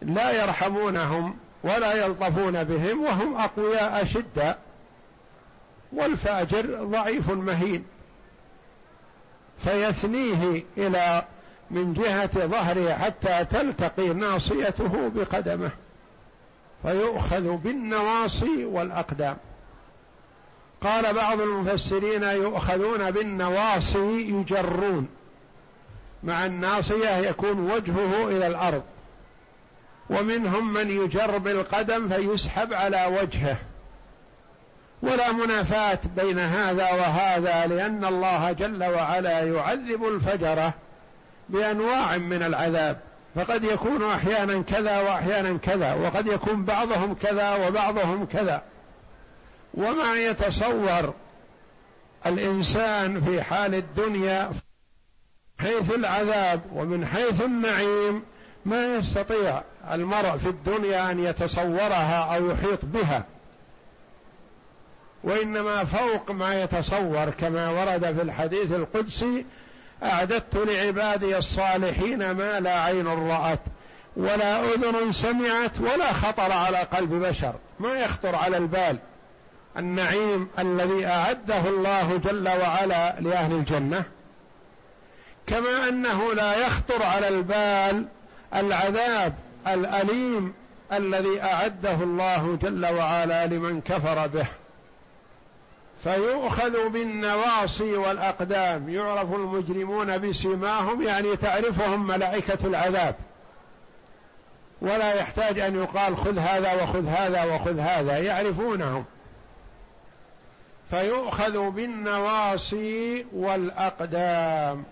لا 0.01 0.43
يرحمونهم 0.43 1.35
ولا 1.63 2.05
يلطفون 2.05 2.63
بهم 2.63 3.03
وهم 3.03 3.37
أقوياء 3.37 4.01
أشداء 4.01 4.59
والفاجر 5.93 6.83
ضعيف 6.83 7.29
مهين. 7.29 7.85
فيثنيه 9.63 10.63
إلى 10.77 11.23
من 11.71 11.93
جهة 11.93 12.47
ظهره 12.47 12.93
حتى 12.93 13.45
تلتقي 13.45 14.13
ناصيته 14.13 15.09
بقدمه. 15.15 15.71
فيؤخذ 16.83 17.57
بالنواصي 17.57 18.65
والأقدام. 18.65 19.37
قال 20.83 21.13
بعض 21.13 21.41
المفسرين 21.41 22.23
يؤخذون 22.23 23.11
بالنواصي 23.11 24.29
يجرون 24.29 25.07
مع 26.23 26.45
الناصية 26.45 27.09
يكون 27.09 27.71
وجهه 27.71 28.27
إلى 28.27 28.47
الأرض 28.47 28.83
ومنهم 30.09 30.73
من 30.73 30.89
يجر 30.89 31.37
بالقدم 31.37 32.09
فيسحب 32.09 32.73
على 32.73 33.05
وجهه. 33.21 33.57
ولا 35.01 35.31
منافاة 35.31 35.99
بين 36.15 36.39
هذا 36.39 36.91
وهذا 36.91 37.65
لأن 37.67 38.05
الله 38.05 38.51
جل 38.51 38.83
وعلا 38.83 39.39
يعذب 39.39 40.07
الفجرة 40.07 40.73
بأنواع 41.49 42.17
من 42.17 42.43
العذاب. 42.43 42.97
فقد 43.35 43.63
يكون 43.63 44.11
أحيانا 44.11 44.61
كذا 44.61 44.99
وأحيانا 44.99 45.57
كذا 45.57 45.93
وقد 45.93 46.27
يكون 46.27 46.65
بعضهم 46.65 47.15
كذا 47.15 47.67
وبعضهم 47.67 48.25
كذا. 48.25 48.61
وما 49.73 50.15
يتصور 50.15 51.13
الإنسان 52.25 53.25
في 53.25 53.41
حال 53.43 53.75
الدنيا 53.75 54.51
حيث 55.59 55.91
العذاب 55.91 56.61
ومن 56.73 57.05
حيث 57.05 57.41
النعيم 57.41 58.23
ما 58.65 58.95
يستطيع 58.95 59.61
المرء 59.91 60.37
في 60.37 60.47
الدنيا 60.47 61.11
أن 61.11 61.19
يتصورها 61.19 62.35
أو 62.35 62.51
يحيط 62.51 62.85
بها. 62.85 63.25
وإنما 65.23 65.83
فوق 65.83 66.31
ما 66.31 66.63
يتصور 66.63 67.29
كما 67.29 67.69
ورد 67.69 68.15
في 68.15 68.21
الحديث 68.21 68.71
القدسي 68.71 69.45
أعددت 70.03 70.57
لعبادي 70.57 71.37
الصالحين 71.37 72.31
ما 72.31 72.59
لا 72.59 72.83
عين 72.83 73.07
رأت 73.07 73.59
ولا 74.15 74.65
أذن 74.65 75.11
سمعت 75.11 75.79
ولا 75.79 76.13
خطر 76.13 76.51
على 76.51 76.77
قلب 76.77 77.13
بشر. 77.13 77.53
ما 77.79 77.93
يخطر 77.93 78.35
على 78.35 78.57
البال. 78.57 78.97
النعيم 79.77 80.47
الذي 80.59 81.07
أعده 81.07 81.69
الله 81.69 82.17
جل 82.17 82.49
وعلا 82.49 83.19
لأهل 83.19 83.51
الجنة 83.53 84.03
كما 85.47 85.89
أنه 85.89 86.33
لا 86.33 86.55
يخطر 86.55 87.03
على 87.03 87.27
البال 87.27 88.05
العذاب 88.55 89.33
الأليم 89.67 90.53
الذي 90.93 91.41
أعده 91.41 91.93
الله 91.93 92.57
جل 92.61 92.85
وعلا 92.85 93.45
لمن 93.45 93.81
كفر 93.81 94.27
به. 94.27 94.45
فيؤخذ 96.03 96.89
بالنواصي 96.89 97.93
والأقدام 97.93 98.89
يعرف 98.89 99.33
المجرمون 99.33 100.17
بسيماهم 100.17 101.01
يعني 101.01 101.35
تعرفهم 101.35 102.07
ملائكة 102.07 102.67
العذاب. 102.67 103.15
ولا 104.81 105.13
يحتاج 105.13 105.59
أن 105.59 105.75
يقال 105.75 106.17
خذ 106.17 106.37
هذا 106.39 106.83
وخذ 106.83 107.07
هذا 107.07 107.43
وخذ 107.43 107.79
هذا 107.79 108.17
يعرفونهم. 108.17 109.05
فيؤخذ 110.91 111.69
بالنواصي 111.69 113.25
والأقدام. 113.33 114.83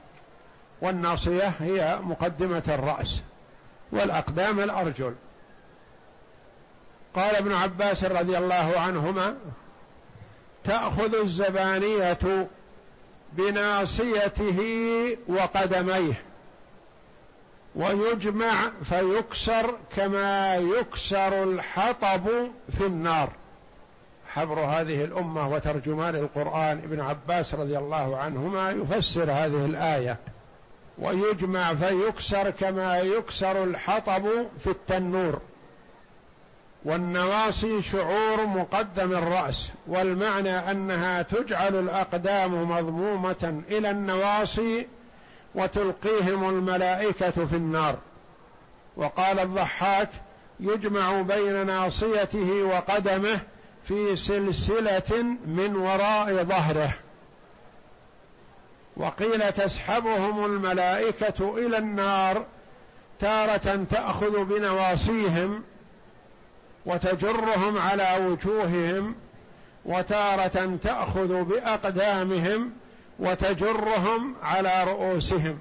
والناصية 0.82 1.54
هي 1.60 2.00
مقدمة 2.02 2.64
الرأس 2.68 3.22
والأقدام 3.92 4.60
الأرجل. 4.60 5.16
قال 7.16 7.36
ابن 7.36 7.52
عباس 7.52 8.04
رضي 8.04 8.38
الله 8.38 8.80
عنهما 8.80 9.36
تأخذ 10.64 11.16
الزبانية 11.16 12.48
بناصيته 13.34 14.60
وقدميه 15.28 16.22
ويجمع 17.76 18.54
فيكسر 18.84 19.76
كما 19.96 20.56
يكسر 20.56 21.44
الحطب 21.44 22.28
في 22.78 22.86
النار. 22.86 23.30
حبر 24.30 24.60
هذه 24.60 25.04
الأمة 25.04 25.48
وترجمان 25.48 26.16
القرآن 26.16 26.78
ابن 26.78 27.00
عباس 27.00 27.54
رضي 27.54 27.78
الله 27.78 28.18
عنهما 28.18 28.72
يفسر 28.72 29.32
هذه 29.32 29.66
الآية 29.66 30.18
ويجمع 30.98 31.74
فيكسر 31.74 32.50
كما 32.50 33.00
يكسر 33.00 33.64
الحطب 33.64 34.24
في 34.64 34.68
التنور. 34.68 35.40
والنواصي 36.86 37.82
شعور 37.82 38.46
مقدم 38.46 39.12
الرأس 39.12 39.72
والمعنى 39.88 40.72
أنها 40.72 41.22
تجعل 41.22 41.76
الأقدام 41.76 42.72
مضمومة 42.72 43.62
إلى 43.70 43.92
النواصي 43.92 44.88
وتلقيهم 45.56 46.50
الملائكة 46.50 47.46
في 47.46 47.56
النار. 47.56 47.96
وقال 48.98 49.40
الضحاك 49.40 50.10
يجمع 50.60 51.22
بين 51.22 51.66
ناصيته 51.66 52.64
وقدمه 52.64 53.40
في 53.90 54.16
سلسلة 54.16 55.24
من 55.46 55.76
وراء 55.76 56.44
ظهره. 56.44 56.94
وقيل 58.98 59.52
تسحبهم 59.52 60.46
الملائكة 60.46 61.58
إلى 61.58 61.78
النار 61.78 62.46
تارة 63.20 63.86
تأخذ 63.92 64.46
بنواصيهم 64.46 65.64
وتجرهم 66.86 67.78
على 67.78 68.28
وجوههم 68.28 69.16
وتارة 69.86 70.78
تأخذ 70.84 71.44
بأقدامهم 71.44 72.72
وتجرهم 73.20 74.36
على 74.44 74.84
رؤوسهم. 74.84 75.60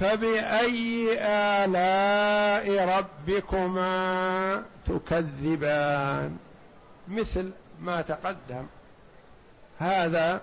فبأي 0.00 1.18
آلاء 1.20 2.88
ربكما 2.98 4.62
تكذبان؟ 4.86 6.36
مثل 7.08 7.50
ما 7.80 8.00
تقدم. 8.02 8.66
هذا 9.78 10.40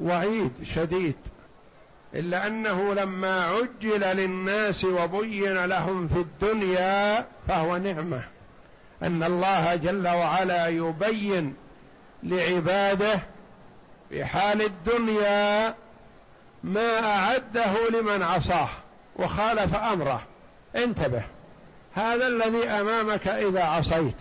وعيد 0.00 0.52
شديد 0.62 1.16
إلا 2.14 2.46
أنه 2.46 2.94
لما 2.94 3.44
عجل 3.44 4.00
للناس 4.00 4.84
وبين 4.84 5.64
لهم 5.64 6.08
في 6.08 6.18
الدنيا 6.18 7.26
فهو 7.48 7.76
نعمة. 7.76 8.24
أن 9.02 9.22
الله 9.22 9.76
جل 9.76 10.08
وعلا 10.08 10.66
يبين 10.66 11.54
لعباده 12.22 13.20
في 14.08 14.24
حال 14.24 14.62
الدنيا 14.62 15.74
ما 16.64 16.98
أعده 16.98 17.88
لمن 17.90 18.22
عصاه 18.22 18.68
وخالف 19.16 19.74
أمره. 19.74 20.22
انتبه 20.76 21.22
هذا 21.92 22.26
الذي 22.26 22.68
أمامك 22.68 23.28
إذا 23.28 23.64
عصيت. 23.64 24.16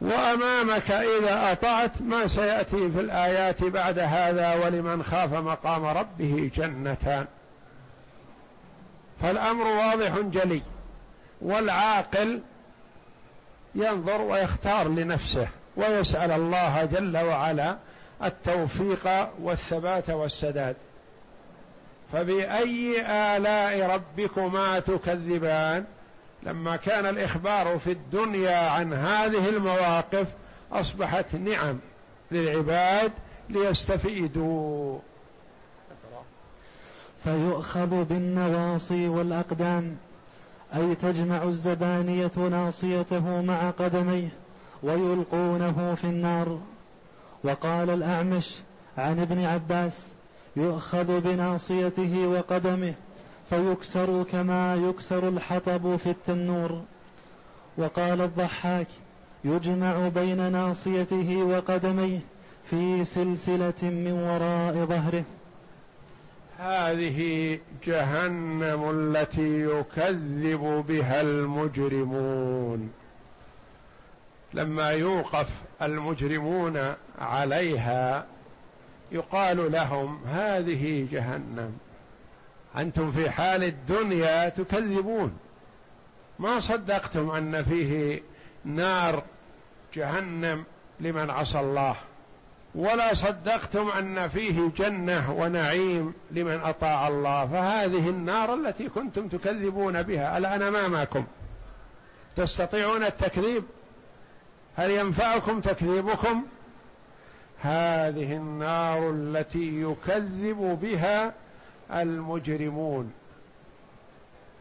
وأمامك 0.00 0.90
إذا 0.90 1.52
أطعت 1.52 2.02
ما 2.02 2.26
سيأتي 2.26 2.90
في 2.90 3.00
الآيات 3.00 3.64
بعد 3.64 3.98
هذا 3.98 4.54
ولمن 4.54 5.02
خاف 5.02 5.32
مقام 5.32 5.84
ربه 5.84 6.50
جنتان. 6.56 7.26
فالأمر 9.22 9.66
واضح 9.66 10.18
جلي. 10.18 10.62
والعاقل 11.40 12.40
ينظر 13.74 14.20
ويختار 14.20 14.88
لنفسه 14.88 15.48
ويسأل 15.76 16.30
الله 16.30 16.84
جل 16.84 17.16
وعلا 17.16 17.76
التوفيق 18.24 19.08
والثبات 19.42 20.10
والسداد. 20.10 20.76
فبأي 22.12 23.02
آلاء 23.06 23.90
ربكما 23.90 24.78
تكذبان؟ 24.80 25.84
لما 26.42 26.76
كان 26.76 27.06
الإخبار 27.06 27.78
في 27.78 27.92
الدنيا 27.92 28.70
عن 28.70 28.92
هذه 28.92 29.48
المواقف 29.48 30.26
أصبحت 30.72 31.34
نعم 31.34 31.78
للعباد 32.30 33.12
ليستفيدوا. 33.48 34.98
فيؤخذ 37.24 38.04
بالنواصي 38.04 39.08
والأقدام 39.08 39.96
أي 40.74 40.94
تجمع 40.94 41.42
الزبانية 41.42 42.30
ناصيته 42.36 43.42
مع 43.42 43.70
قدميه 43.70 44.28
ويلقونه 44.82 45.94
في 45.94 46.04
النار. 46.04 46.58
وقال 47.44 47.90
الأعمش 47.90 48.54
عن 48.98 49.20
ابن 49.20 49.44
عباس 49.44 50.08
يؤخذ 50.56 51.20
بناصيته 51.20 52.26
وقدمه 52.26 52.94
فيكسر 53.50 54.22
كما 54.22 54.76
يكسر 54.76 55.28
الحطب 55.28 55.96
في 55.96 56.10
التنور. 56.10 56.82
وقال 57.76 58.20
الضحاك 58.20 58.86
يجمع 59.44 60.08
بين 60.08 60.52
ناصيته 60.52 61.36
وقدميه 61.36 62.18
في 62.70 63.04
سلسلة 63.04 63.82
من 63.82 64.12
وراء 64.12 64.84
ظهره. 64.84 65.24
هذه 66.58 67.58
جهنم 67.86 68.90
التي 68.90 69.60
يكذب 69.60 70.84
بها 70.88 71.20
المجرمون. 71.20 72.90
لما 74.54 74.90
يوقف 74.90 75.48
المجرمون 75.82 76.94
عليها 77.18 78.26
يقال 79.12 79.72
لهم 79.72 80.18
هذه 80.26 81.08
جهنم. 81.12 81.87
أنتم 82.78 83.10
في 83.10 83.30
حال 83.30 83.64
الدنيا 83.64 84.48
تكذبون. 84.48 85.38
ما 86.38 86.60
صدقتم 86.60 87.30
أن 87.30 87.62
فيه 87.62 88.22
نار 88.64 89.22
جهنم 89.94 90.64
لمن 91.00 91.30
عصى 91.30 91.60
الله. 91.60 91.96
ولا 92.74 93.14
صدقتم 93.14 93.88
أن 93.88 94.28
فيه 94.28 94.70
جنة 94.76 95.32
ونعيم 95.32 96.14
لمن 96.30 96.60
أطاع 96.60 97.08
الله. 97.08 97.46
فهذه 97.46 98.08
النار 98.08 98.54
التي 98.54 98.88
كنتم 98.88 99.28
تكذبون 99.28 100.02
بها. 100.02 100.38
الان 100.38 100.62
أمامكم؟ 100.62 101.24
تستطيعون 102.36 103.04
التكذيب؟ 103.04 103.64
هل 104.76 104.90
ينفعكم 104.90 105.60
تكذيبكم؟ 105.60 106.42
هذه 107.62 108.36
النار 108.36 109.10
التي 109.10 109.82
يكذب 109.82 110.78
بها 110.82 111.32
المجرمون 111.92 113.12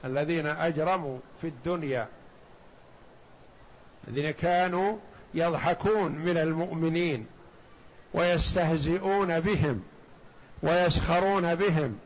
الذين 0.06 0.48
أجرموا 0.48 1.20
في 1.42 1.48
الدنيا 1.48 2.08
الذين 4.08 4.32
كانوا 4.32 4.98
يضحكون 5.34 6.12
من 6.12 6.38
المؤمنين 6.38 7.26
ويستهزئون 8.14 9.40
بهم 9.40 9.84
ويسخرون 10.64 11.56
بهم. 11.56 11.98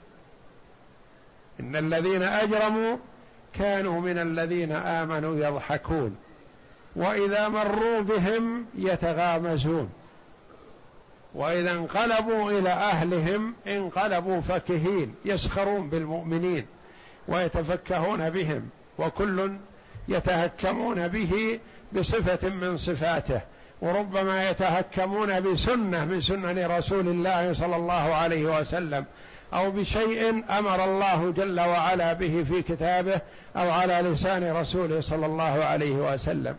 إن 1.59 1.75
الذين 1.75 2.23
أجرموا 2.23 2.97
كانوا 3.53 4.01
من 4.01 4.17
الذين 4.17 4.71
آمنوا 4.71 5.35
يضحكون 5.35 6.15
وإذا 6.95 7.49
مروا 7.49 8.01
بهم 8.01 8.65
يتغامزون. 8.75 9.89
وإذا 11.35 11.71
انقلبوا 11.71 12.51
إلى 12.51 12.69
أهلهم 12.69 13.53
انقلبوا 13.67 14.41
فكهين 14.41 15.15
يسخرون 15.25 15.89
بالمؤمنين 15.89 16.65
ويتفكهون 17.27 18.29
بهم 18.29 18.69
وكل 18.97 19.51
يتهكمون 20.07 21.07
به 21.07 21.59
بصفة 21.93 22.49
من 22.49 22.77
صفاته 22.77 23.41
وربما 23.81 24.49
يتهكمون 24.49 25.41
بسنة 25.41 26.05
من 26.05 26.21
سنن 26.21 26.65
رسول 26.77 27.07
الله 27.07 27.53
صلى 27.53 27.75
الله 27.75 27.93
عليه 27.93 28.59
وسلم 28.59 29.05
أو 29.53 29.71
بشيء 29.71 30.43
أمر 30.59 30.83
الله 30.83 31.31
جل 31.31 31.59
وعلا 31.59 32.13
به 32.13 32.45
في 32.49 32.61
كتابه 32.61 33.21
أو 33.57 33.71
على 33.71 33.93
لسان 33.93 34.55
رسوله 34.55 35.01
صلى 35.01 35.25
الله 35.25 35.63
عليه 35.63 35.95
وسلم. 36.13 36.55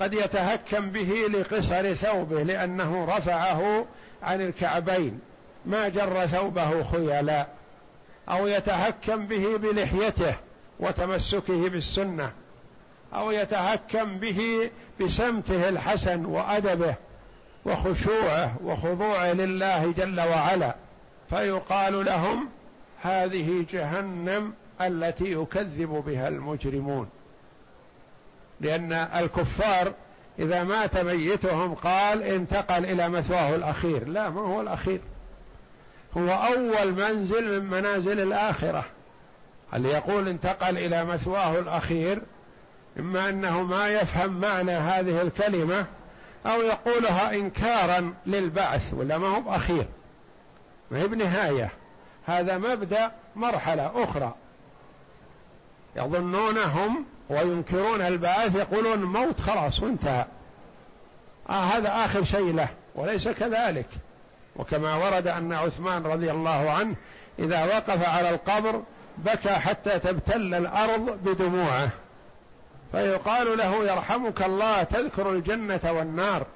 قد 0.00 0.12
يتهكم 0.12 0.90
به 0.90 1.12
لقصر 1.32 1.94
ثوبه 1.94 2.42
لأنه 2.42 3.04
رفعه 3.04 3.84
عن 4.22 4.40
الكعبين 4.40 5.20
ما 5.66 5.88
جر 5.88 6.26
ثوبه 6.26 6.84
خيلاء 6.84 7.48
أو 8.28 8.46
يتهكم 8.46 9.26
به 9.26 9.56
بلحيته 9.56 10.34
وتمسكه 10.80 11.68
بالسنة 11.68 12.32
أو 13.14 13.30
يتهكم 13.30 14.18
به 14.18 14.70
بسمته 15.00 15.68
الحسن 15.68 16.24
وأدبه 16.24 16.94
وخشوعه 17.64 18.56
وخضوعه 18.64 19.32
لله 19.32 19.92
جل 19.92 20.20
وعلا. 20.20 20.74
فيقال 21.30 22.04
لهم 22.04 22.48
هذه 23.02 23.66
جهنم 23.72 24.52
التي 24.80 25.32
يكذب 25.32 26.04
بها 26.06 26.28
المجرمون. 26.28 27.08
لأن 28.60 28.92
الكفار 28.92 29.92
إذا 30.38 30.64
مات 30.64 30.96
ميتهم 30.96 31.74
قال 31.74 32.22
انتقل 32.22 32.84
إلى 32.84 33.08
مثواه 33.08 33.54
الأخير. 33.54 34.08
لا 34.08 34.30
ما 34.30 34.40
هو 34.40 34.60
الأخير. 34.60 35.00
هو 36.16 36.28
أول 36.28 36.92
منزل 36.92 37.60
من 37.62 37.70
منازل 37.70 38.20
الآخرة. 38.20 38.84
اللي 39.74 39.88
يقول 39.88 40.28
انتقل 40.28 40.78
إلى 40.78 41.04
مثواه 41.04 41.58
الأخير؟ 41.58 42.22
إما 42.98 43.28
أنه 43.28 43.62
ما 43.62 43.88
يفهم 43.88 44.40
معنى 44.40 44.72
هذه 44.72 45.22
الكلمة 45.22 45.86
أو 46.46 46.60
يقولها 46.60 47.34
إنكارا 47.34 48.14
للبعث 48.26 48.94
ولا 48.94 49.18
ما 49.18 49.36
هو 49.36 49.40
بأخير. 49.40 49.86
ما 50.90 50.98
هي 50.98 51.06
بنهاية. 51.06 51.70
هذا 52.26 52.58
مبدأ 52.58 53.10
مرحلة 53.36 54.04
أخرى. 54.04 54.34
يظنونهم 55.96 57.04
وينكرون 57.32 58.00
البعث 58.00 58.56
يقولون 58.56 59.04
موت 59.04 59.40
خلاص 59.40 59.82
وانتهى. 59.82 60.24
آه 61.50 61.52
هذا 61.52 62.04
آخر 62.04 62.24
شيء 62.24 62.54
له 62.54 62.68
وليس 62.94 63.28
كذلك. 63.28 63.86
وكما 64.56 64.94
ورد 64.94 65.26
أن 65.26 65.52
عثمان 65.52 66.06
رضي 66.06 66.30
الله 66.30 66.70
عنه 66.70 66.94
إذا 67.38 67.64
وقف 67.64 68.08
على 68.08 68.30
القبر 68.30 68.82
بكى 69.18 69.50
حتى 69.50 69.98
تبتل 69.98 70.54
الأرض 70.54 71.18
بدموعه. 71.24 71.88
فيقال 72.92 73.58
له 73.58 73.84
يرحمك 73.84 74.42
الله 74.42 74.82
تذكر 74.82 75.30
الجنة 75.30 75.80
والنار. 75.84 76.46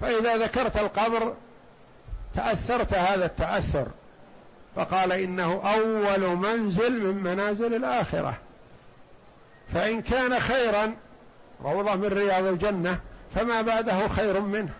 فإذا 0.00 0.36
ذكرت 0.36 0.76
القبر 0.76 1.34
تأثرت 2.34 2.94
هذا 2.94 3.26
التأثر. 3.26 3.86
فقال 4.76 5.12
إنه 5.12 5.62
أول 5.74 6.36
منزل 6.36 7.02
من 7.02 7.22
منازل 7.22 7.74
الآخرة. 7.74 8.34
فإن 9.74 10.02
كان 10.02 10.40
خيرا 10.40 10.94
روضة 11.64 11.94
من 11.94 12.04
رياض 12.04 12.44
الجنة 12.44 12.98
فما 13.34 13.62
بعده 13.62 14.08
خير 14.08 14.40
منه. 14.40 14.72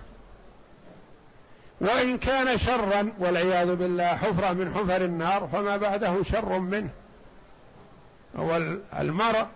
وإن 1.80 2.18
كان 2.18 2.58
شرا 2.58 3.12
والعياذ 3.18 3.74
بالله 3.74 4.06
حفرة 4.06 4.52
من 4.52 4.74
حفر 4.74 5.04
النار 5.04 5.48
فما 5.52 5.76
بعده 5.76 6.22
شر 6.22 6.58
منه. 6.58 6.90
والمرء 8.34 9.46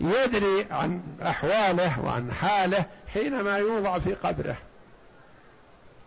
يدري 0.00 0.66
عن 0.70 1.02
أحواله 1.22 2.00
وعن 2.04 2.32
حاله 2.32 2.84
حينما 3.14 3.58
يوضع 3.58 3.98
في 3.98 4.14
قبره. 4.14 4.56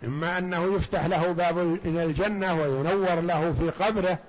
إما 0.04 0.38
أنه 0.38 0.76
يفتح 0.76 1.06
له 1.06 1.32
باب 1.32 1.58
إلى 1.86 2.04
الجنة 2.04 2.54
وينور 2.54 3.20
له 3.20 3.54
في 3.60 3.84
قبره 3.84 4.20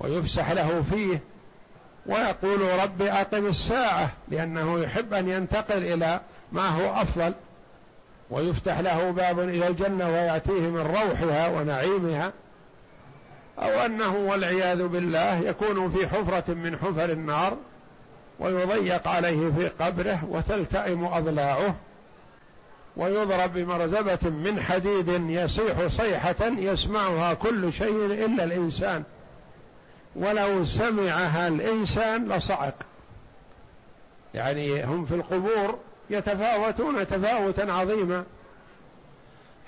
ويفسح 0.00 0.50
له 0.50 0.82
فيه 0.82 1.33
ويقول 2.06 2.60
رب 2.82 3.02
أقم 3.02 3.46
الساعة 3.46 4.10
لأنه 4.28 4.80
يحب 4.80 5.14
أن 5.14 5.28
ينتقل 5.28 5.84
إلى 5.84 6.20
ما 6.52 6.68
هو 6.68 7.02
أفضل 7.02 7.32
ويفتح 8.30 8.80
له 8.80 9.10
باب 9.10 9.40
إلى 9.40 9.66
الجنة 9.66 10.08
ويأتيه 10.08 10.60
من 10.60 10.80
روحها 10.80 11.48
ونعيمها 11.48 12.32
أو 13.58 13.68
أنه 13.68 14.16
والعياذ 14.16 14.86
بالله 14.86 15.38
يكون 15.38 15.90
في 15.90 16.08
حفرة 16.08 16.54
من 16.54 16.76
حفر 16.76 17.10
النار 17.10 17.56
ويضيق 18.40 19.08
عليه 19.08 19.50
في 19.58 19.68
قبره 19.68 20.18
وتلتئم 20.30 21.04
أضلاعه 21.04 21.74
ويضرب 22.96 23.52
بمرزبة 23.52 24.30
من 24.30 24.62
حديد 24.62 25.08
يصيح 25.28 25.86
صيحة 25.88 26.46
يسمعها 26.58 27.34
كل 27.34 27.72
شيء 27.72 28.06
إلا 28.06 28.44
الإنسان. 28.44 29.02
ولو 30.16 30.64
سمعها 30.64 31.48
الإنسان 31.48 32.32
لصعق. 32.32 32.74
يعني 34.34 34.84
هم 34.84 35.06
في 35.06 35.14
القبور 35.14 35.78
يتفاوتون 36.10 37.06
تفاوتا 37.06 37.72
عظيما. 37.72 38.24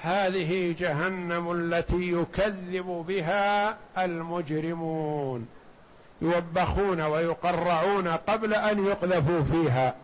هذه 0.03 0.75
جهنم 0.79 1.53
التي 1.53 2.13
يكذب 2.13 3.05
بها 3.09 3.77
المجرمون. 3.99 5.47
يوبخون 6.23 7.01
ويقرعون 7.01 8.09
قبل 8.09 8.55
أن 8.55 8.87
يقذفوا 8.87 9.43
فيها. 9.43 9.95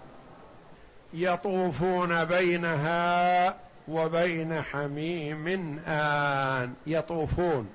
يطوفون 1.15 2.25
بينها 2.25 3.55
وبين 3.89 4.63
حميم 4.63 5.79
آن. 5.87 6.73
يطوفون. 6.87 7.69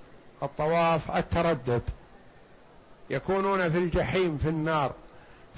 الطواف 0.43 1.11
التردد. 1.17 1.81
يكونون 3.09 3.69
في 3.71 3.77
الجحيم 3.77 4.37
في 4.37 4.49
النار 4.49 4.91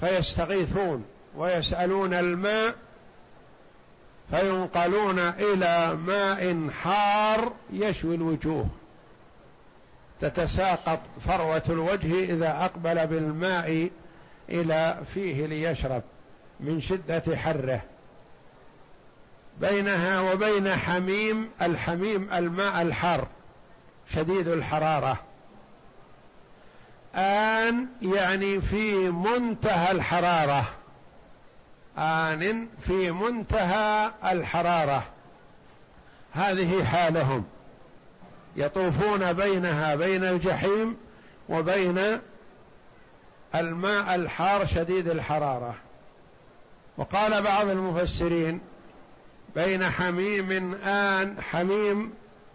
فيستغيثون 0.00 1.04
ويسألون 1.36 2.14
الماء 2.14 2.74
فينقلون 4.30 5.18
إلى 5.18 5.96
ماء 6.06 6.70
حار 6.70 7.52
يشوي 7.72 8.14
الوجوه. 8.14 8.66
تتساقط 10.20 11.00
فروة 11.26 11.62
الوجه 11.68 12.24
إذا 12.24 12.64
أقبل 12.64 13.06
بالماء 13.06 13.90
إلى 14.48 14.98
فيه 15.14 15.46
ليشرب 15.46 16.02
من 16.60 16.80
شدة 16.80 17.36
حره. 17.36 17.82
بينها 19.60 20.20
وبين 20.20 20.74
حميم 20.74 21.50
الحميم 21.62 22.28
الماء 22.32 22.82
الحار 22.82 23.28
شديد 24.14 24.48
الحرارة. 24.48 25.29
آن 27.14 27.86
يعني 28.02 28.60
في 28.60 29.10
منتهى 29.10 29.92
الحرارة. 29.92 30.64
آن 31.98 32.68
في 32.86 33.10
منتهى 33.10 34.10
الحرارة. 34.24 35.04
هذه 36.32 36.84
حالهم. 36.84 37.44
يطوفون 38.56 39.32
بينها 39.32 39.94
بين 39.94 40.24
الجحيم 40.24 40.96
وبين 41.48 42.20
الماء 43.54 44.14
الحار 44.14 44.66
شديد 44.66 45.08
الحرارة. 45.08 45.74
وقال 46.96 47.42
بعض 47.42 47.68
المفسرين 47.68 48.60
بين 49.54 49.84
حميم 49.84 50.74
آن 50.74 51.42
حميم 51.42 52.12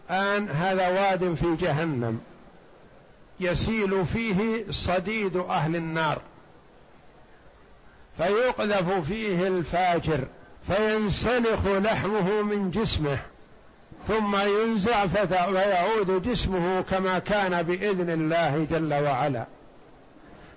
آن 0.09 0.49
هذا 0.49 0.87
واد 0.87 1.33
في 1.33 1.55
جهنم. 1.55 2.21
يسيل 3.39 4.05
فيه 4.05 4.65
صديد 4.71 5.37
أهل 5.37 5.75
النار 5.75 6.21
فيقذف 8.17 9.07
فيه 9.07 9.47
الفاجر 9.47 10.27
فينسلخ 10.67 11.65
لحمه 11.65 12.41
من 12.41 12.71
جسمه 12.71 13.17
ثم 14.07 14.35
ينزع 14.35 15.07
فيعود 15.07 16.21
جسمه 16.21 16.81
كما 16.81 17.19
كان 17.19 17.63
بإذن 17.63 18.09
الله 18.09 18.67
جل 18.71 18.93
وعلا. 18.93 19.45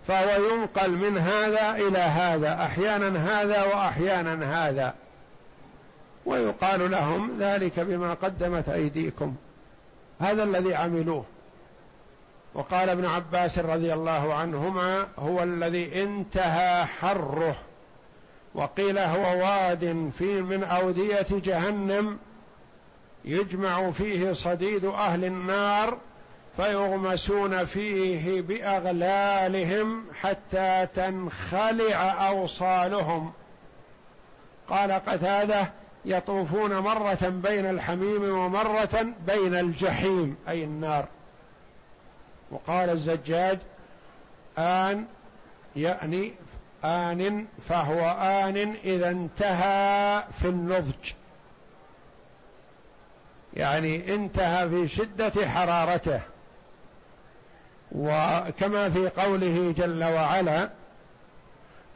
فهو 0.09 0.45
ينقل 0.45 0.91
من 0.91 1.19
هذا 1.19 1.71
إلى 1.71 1.99
هذا 1.99 2.55
أحيانا 2.55 3.43
هذا 3.43 3.65
واحيانا 3.65 4.69
هذا. 4.69 4.95
ويقال 6.27 6.91
لهم 6.91 7.37
ذلك 7.41 7.81
بما 7.81 8.15
قدمت 8.15 8.69
أيديكم. 8.69 9.35
هذا 10.21 10.43
الذي 10.43 10.75
عملوه. 10.75 11.25
وقال 12.59 12.89
ابن 12.89 13.07
عباس 13.07 13.59
رضي 13.59 13.95
الله 13.95 14.35
عنهما 14.35 15.07
هو 15.19 15.43
الذي 15.43 16.03
انتهى 16.03 16.87
حره 16.87 17.57
وقيل 18.55 18.99
هو 18.99 19.23
واد 19.23 20.11
في 20.19 20.43
من 20.43 20.65
أودية 20.65 21.27
جهنم 21.31 22.19
يجمع 23.25 23.91
فيه 23.91 24.33
صديد 24.33 24.85
أهل 24.85 25.25
النار 25.25 25.99
فيغمسون 26.57 27.65
فيه 27.65 28.41
بأغلالهم 28.41 30.05
حتى 30.21 30.87
تنخلع 30.95 32.29
أوصالهم. 32.29 33.33
قال 34.69 34.93
قتادة 34.93 35.73
يطوفون 36.05 36.79
مرة 36.79 37.29
بين 37.29 37.71
الحميم 37.71 38.39
ومرة 38.39 39.07
بين 39.27 39.55
الجحيم 39.55 40.37
أي 40.49 40.65
النار. 40.65 41.09
وقال 42.51 42.91
الزجاج 42.91 43.59
آن 44.59 45.05
يعني 45.77 46.33
آن 46.85 47.47
فهو 47.69 48.01
آن 48.21 48.77
إذا 48.85 49.11
انتهى 49.11 50.25
في 50.41 50.49
النضج. 50.49 51.13
يعني 53.55 54.15
انتهى 54.15 54.69
في 54.69 54.89
شدة 54.89 55.49
حرارته. 55.49 56.21
وكما 57.93 58.91
في 58.91 59.09
قوله 59.09 59.75
جل 59.77 60.05
وعلا 60.05 60.71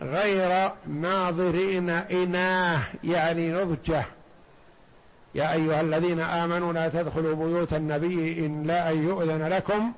غير 0.01 0.71
ناظرين 0.87 1.91
إناه 1.91 2.83
يعني 3.05 3.51
نضجه. 3.51 4.05
يا 5.35 5.53
أيها 5.53 5.81
الذين 5.81 6.21
آمنوا 6.21 6.73
لا 6.73 6.89
تدخلوا 6.89 7.35
بيوت 7.35 7.73
النبي 7.73 8.47
إن 8.47 8.63
لا 8.63 8.91
أن 8.91 9.09
يؤذن 9.09 9.49
لكم. 9.49 9.93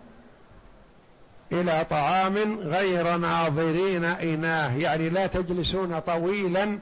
إلى 1.55 1.87
طعام 1.91 2.59
غير 2.59 3.17
ناظرين 3.17 4.05
إناه. 4.05 4.77
يعني 4.77 5.09
لا 5.09 5.27
تجلسون 5.27 5.99
طويلا 5.99 6.79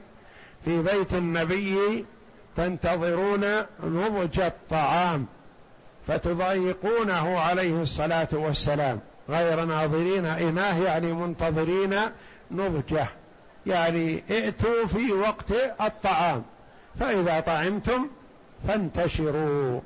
في 0.65 0.81
بيت 0.81 1.13
النبي 1.13 2.05
تنتظرون 2.57 3.45
نضج 3.83 4.39
الطعام 4.39 5.25
فتضايقونه 6.07 7.39
عليه 7.39 7.81
الصلاة 7.81 8.27
والسلام. 8.31 8.99
غير 9.29 9.65
ناظرين 9.65 10.25
إناه 10.25 10.79
يعني 10.79 11.13
منتظرين 11.13 11.95
نضجه. 12.51 13.07
يعني 13.65 14.23
ائتوا 14.31 14.87
في 14.87 15.11
وقت 15.11 15.51
الطعام 15.81 16.43
فإذا 16.99 17.39
طعمتم 17.39 18.07
فانتشروا. 18.67 19.79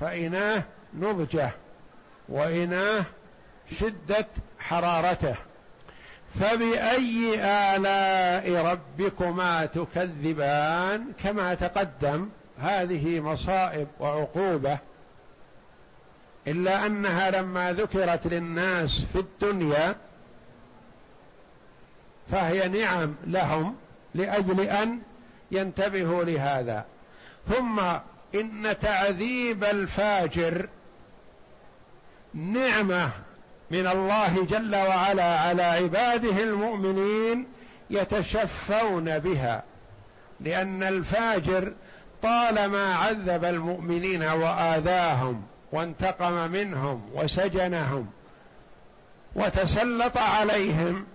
فإناه 0.00 0.62
نضجه 0.94 1.50
وإناه 2.28 3.04
شده 3.80 4.26
حرارته. 4.58 5.34
فبأي 6.40 7.34
آلاء 7.44 8.66
ربكما 8.66 9.66
تكذبان 9.66 11.12
كما 11.24 11.54
تقدم 11.54 12.28
هذه 12.58 13.20
مصائب 13.20 13.88
وعقوبة. 14.00 14.78
إلا 16.46 16.86
أنها 16.86 17.30
لما 17.30 17.72
ذكرت 17.72 18.26
للناس 18.26 19.04
في 19.12 19.18
الدنيا 19.18 19.94
فهي 22.30 22.68
نعم 22.68 23.14
لهم 23.26 23.76
لأجل 24.14 24.60
أن 24.60 24.98
ينتبهوا 25.50 26.24
لهذا. 26.24 26.84
ثم 27.48 27.80
إن 28.34 28.76
تعذيب 28.80 29.64
الفاجر 29.64 30.68
نعمة 32.34 33.10
من 33.70 33.86
الله 33.86 34.46
جل 34.50 34.76
وعلا 34.76 35.38
على 35.38 35.62
عباده 35.62 36.42
المؤمنين 36.42 37.46
يتشفون 37.90 39.18
بها. 39.18 39.62
لأن 40.40 40.82
الفاجر 40.82 41.72
طالما 42.22 42.94
عذب 42.94 43.44
المؤمنين 43.44 44.22
وآذاهم 44.22 45.42
وانتقم 45.72 46.50
منهم 46.50 47.02
وسجنهم 47.14 48.06
وتسلط 49.34 50.18
عليهم 50.18 51.06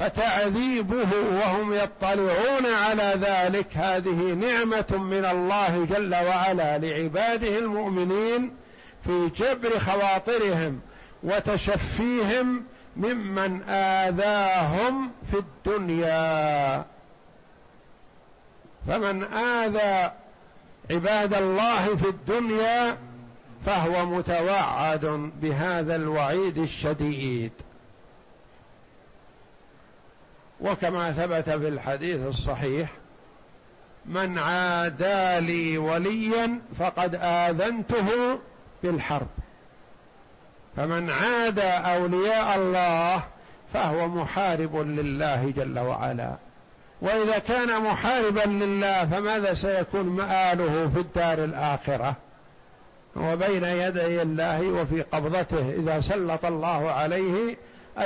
فتعذيبه 0.00 1.08
وهم 1.32 1.74
يطلعون 1.74 2.66
على 2.88 3.14
ذلك. 3.20 3.76
هذه 3.76 4.34
نعمة 4.34 4.98
من 4.98 5.24
الله 5.24 5.86
جل 5.90 6.14
وعلا 6.14 6.78
لعباده 6.78 7.58
المؤمنين 7.58 8.56
في 9.04 9.30
جبر 9.36 9.78
خواطرهم 9.78 10.80
وتشفيهم 11.22 12.64
ممن 12.96 13.62
آذاهم 13.68 15.10
في 15.30 15.38
الدنيا. 15.38 16.84
فمن 18.86 19.22
آذى 19.22 20.12
عباد 20.90 21.34
الله 21.34 21.96
في 21.96 22.08
الدنيا 22.08 22.96
فهو 23.66 24.06
متوعد 24.06 25.30
بهذا 25.42 25.96
الوعيد 25.96 26.58
الشديد. 26.58 27.52
وكما 30.60 31.12
ثبت 31.12 31.50
في 31.50 31.68
الحديث 31.68 32.26
الصحيح 32.26 32.90
من 34.06 34.38
عادى 34.38 35.46
لي 35.46 35.78
وليا 35.78 36.60
فقد 36.78 37.14
آذنته 37.22 38.38
بالحرب. 38.82 39.26
فمن 40.78 41.10
عادى 41.10 41.62
أولياء 41.62 42.56
الله 42.56 43.22
فهو 43.74 44.08
محارب 44.08 44.76
لله 44.76 45.52
جل 45.56 45.78
وعلا. 45.78 46.34
وإذا 47.00 47.38
كان 47.38 47.82
محاربا 47.82 48.40
لله 48.40 49.04
فماذا 49.06 49.54
سيكون 49.54 50.06
مآله 50.06 50.90
في 50.94 51.00
الدار 51.00 51.44
الآخرة؟ 51.44 52.14
وبين 53.16 53.64
يدي 53.64 54.22
الله 54.22 54.68
وفي 54.68 55.02
قبضته 55.02 55.70
إذا 55.70 56.00
سلط 56.00 56.44
الله 56.44 56.90
عليه 56.90 57.56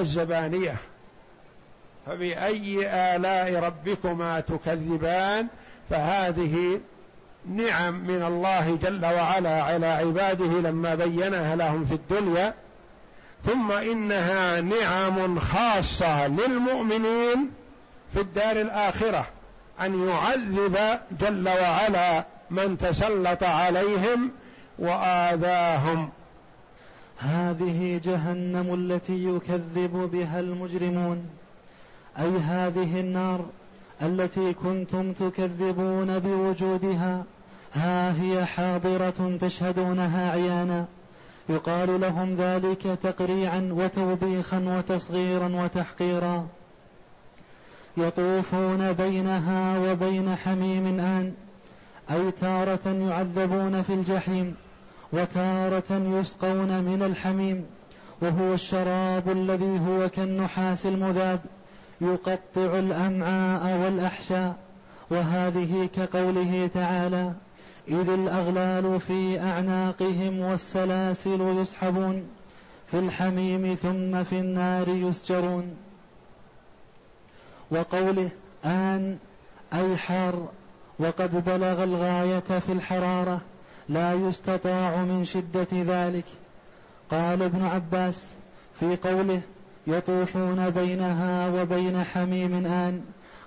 الزبانية. 0.01 0.77
فبأي 2.07 2.87
آلاء 2.87 3.65
ربكما 3.65 4.41
تكذبان؟ 4.41 5.47
فهذه 5.91 6.81
نعم 7.47 7.95
من 7.95 8.23
الله 8.23 8.79
جل 8.83 9.05
وعلا 9.05 9.63
على 9.63 9.87
عباده 9.87 10.71
لما 10.71 10.95
بينها 10.95 11.57
لهم 11.57 11.85
في 11.85 11.95
الدنيا 11.95 12.55
ثم 13.45 13.73
إنها 13.73 14.61
نعم 14.61 15.39
خاصة 15.39 16.27
للمؤمنين 16.27 17.51
في 18.15 18.21
الدار 18.21 18.61
الآخرة 18.61 19.27
أن 19.81 20.09
يعذب 20.09 20.79
جل 21.21 21.49
وعلا 21.49 22.25
من 22.51 22.79
تسلط 22.79 23.43
عليهم 23.43 24.31
وآذاهم. 24.79 26.11
هذه 27.19 28.01
جهنم 28.05 28.75
التي 28.75 29.25
يكذب 29.25 30.11
بها 30.13 30.41
المجرمون 30.41 31.31
أي 32.19 32.39
هذه 32.39 33.01
النار 33.01 33.45
التي 34.03 34.53
كنتم 34.53 35.13
تكذبون 35.13 36.19
بوجودها. 36.19 37.25
ها 37.75 38.23
هي 38.23 38.45
حاضرة 38.45 39.39
تشهدونها 39.41 40.31
عيانا. 40.31 40.85
يقال 41.49 42.01
لهم 42.01 42.35
ذلك 42.35 42.99
تقريعا 43.03 43.69
وتوبيخا 43.73 44.59
وتصغيرا 44.59 45.49
وتحقيرا. 45.49 46.47
يطوفون 47.97 48.93
بينها 48.93 49.79
وبين 49.79 50.37
حميم 50.37 51.01
آن. 51.01 51.33
أي 52.11 52.31
تارة 52.31 52.89
يعذبون 53.09 53.83
في 53.83 53.95
الجحيم 53.95 54.55
وتارة 55.13 55.91
يسقون 55.91 56.83
من 56.83 57.03
الحميم. 57.03 57.65
وهو 58.23 58.55
الشراب 58.55 59.31
الذي 59.31 59.81
هو 59.89 60.09
كالنحاس 60.09 60.87
المذاب. 60.87 61.41
يقطع 62.03 62.79
الأمعاء 62.79 63.79
والأحشاء 63.85 64.57
وهذه 65.11 65.89
كقوله 65.97 66.71
تعالى 66.75 67.33
إذ 67.89 68.09
الأغلال 68.09 69.01
في 69.01 69.41
أعناقهم 69.41 70.41
والسلاسل 70.41 71.41
يسحبون 71.41 72.29
في 72.91 72.99
الحميم 72.99 73.75
ثم 73.75 74.25
في 74.25 74.39
النار 74.39 74.89
يسجرون. 74.89 75.77
وقوله 77.71 78.29
آن 78.65 79.19
أي 79.73 79.97
حار 79.97 80.49
وقد 80.99 81.45
بلغ 81.45 81.85
الغاية 81.85 82.59
في 82.67 82.73
الحرارة 82.73 83.41
لا 83.89 84.15
يستطاع 84.15 84.97
من 84.97 85.25
شدة 85.25 85.67
ذلك. 85.73 86.25
قال 87.11 87.43
ابن 87.43 87.65
عباس 87.65 88.35
في 88.81 88.97
قوله 88.97 89.41
يطوفون 89.87 90.71
بينها 90.71 91.49
وبين 91.49 92.05
حميم 92.05 92.67
آن 92.67 93.05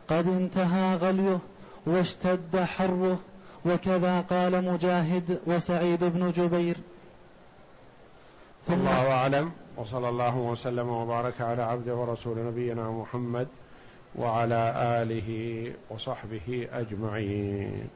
قد 0.08 0.28
انتهى 0.28 0.96
غليه 0.96 1.40
واشتد 1.86 2.60
حره. 2.60 3.20
وكذا 3.66 4.22
قال 4.22 4.66
مجاهد 4.66 5.40
وسعيد 5.48 6.04
بن 6.04 6.32
جبير. 6.32 6.78
الله 8.70 9.12
أعلم 9.12 9.52
وصلى 9.78 10.10
الله 10.10 10.38
وسلم 10.38 10.90
وبارك 10.90 11.42
على 11.42 11.62
عبده 11.62 11.96
ورسول 11.96 12.46
نبينا 12.46 12.92
محمد 12.92 13.48
وعلى 14.16 14.74
آله 15.02 15.72
وصحبه 15.90 16.68
أجمعين. 16.74 17.90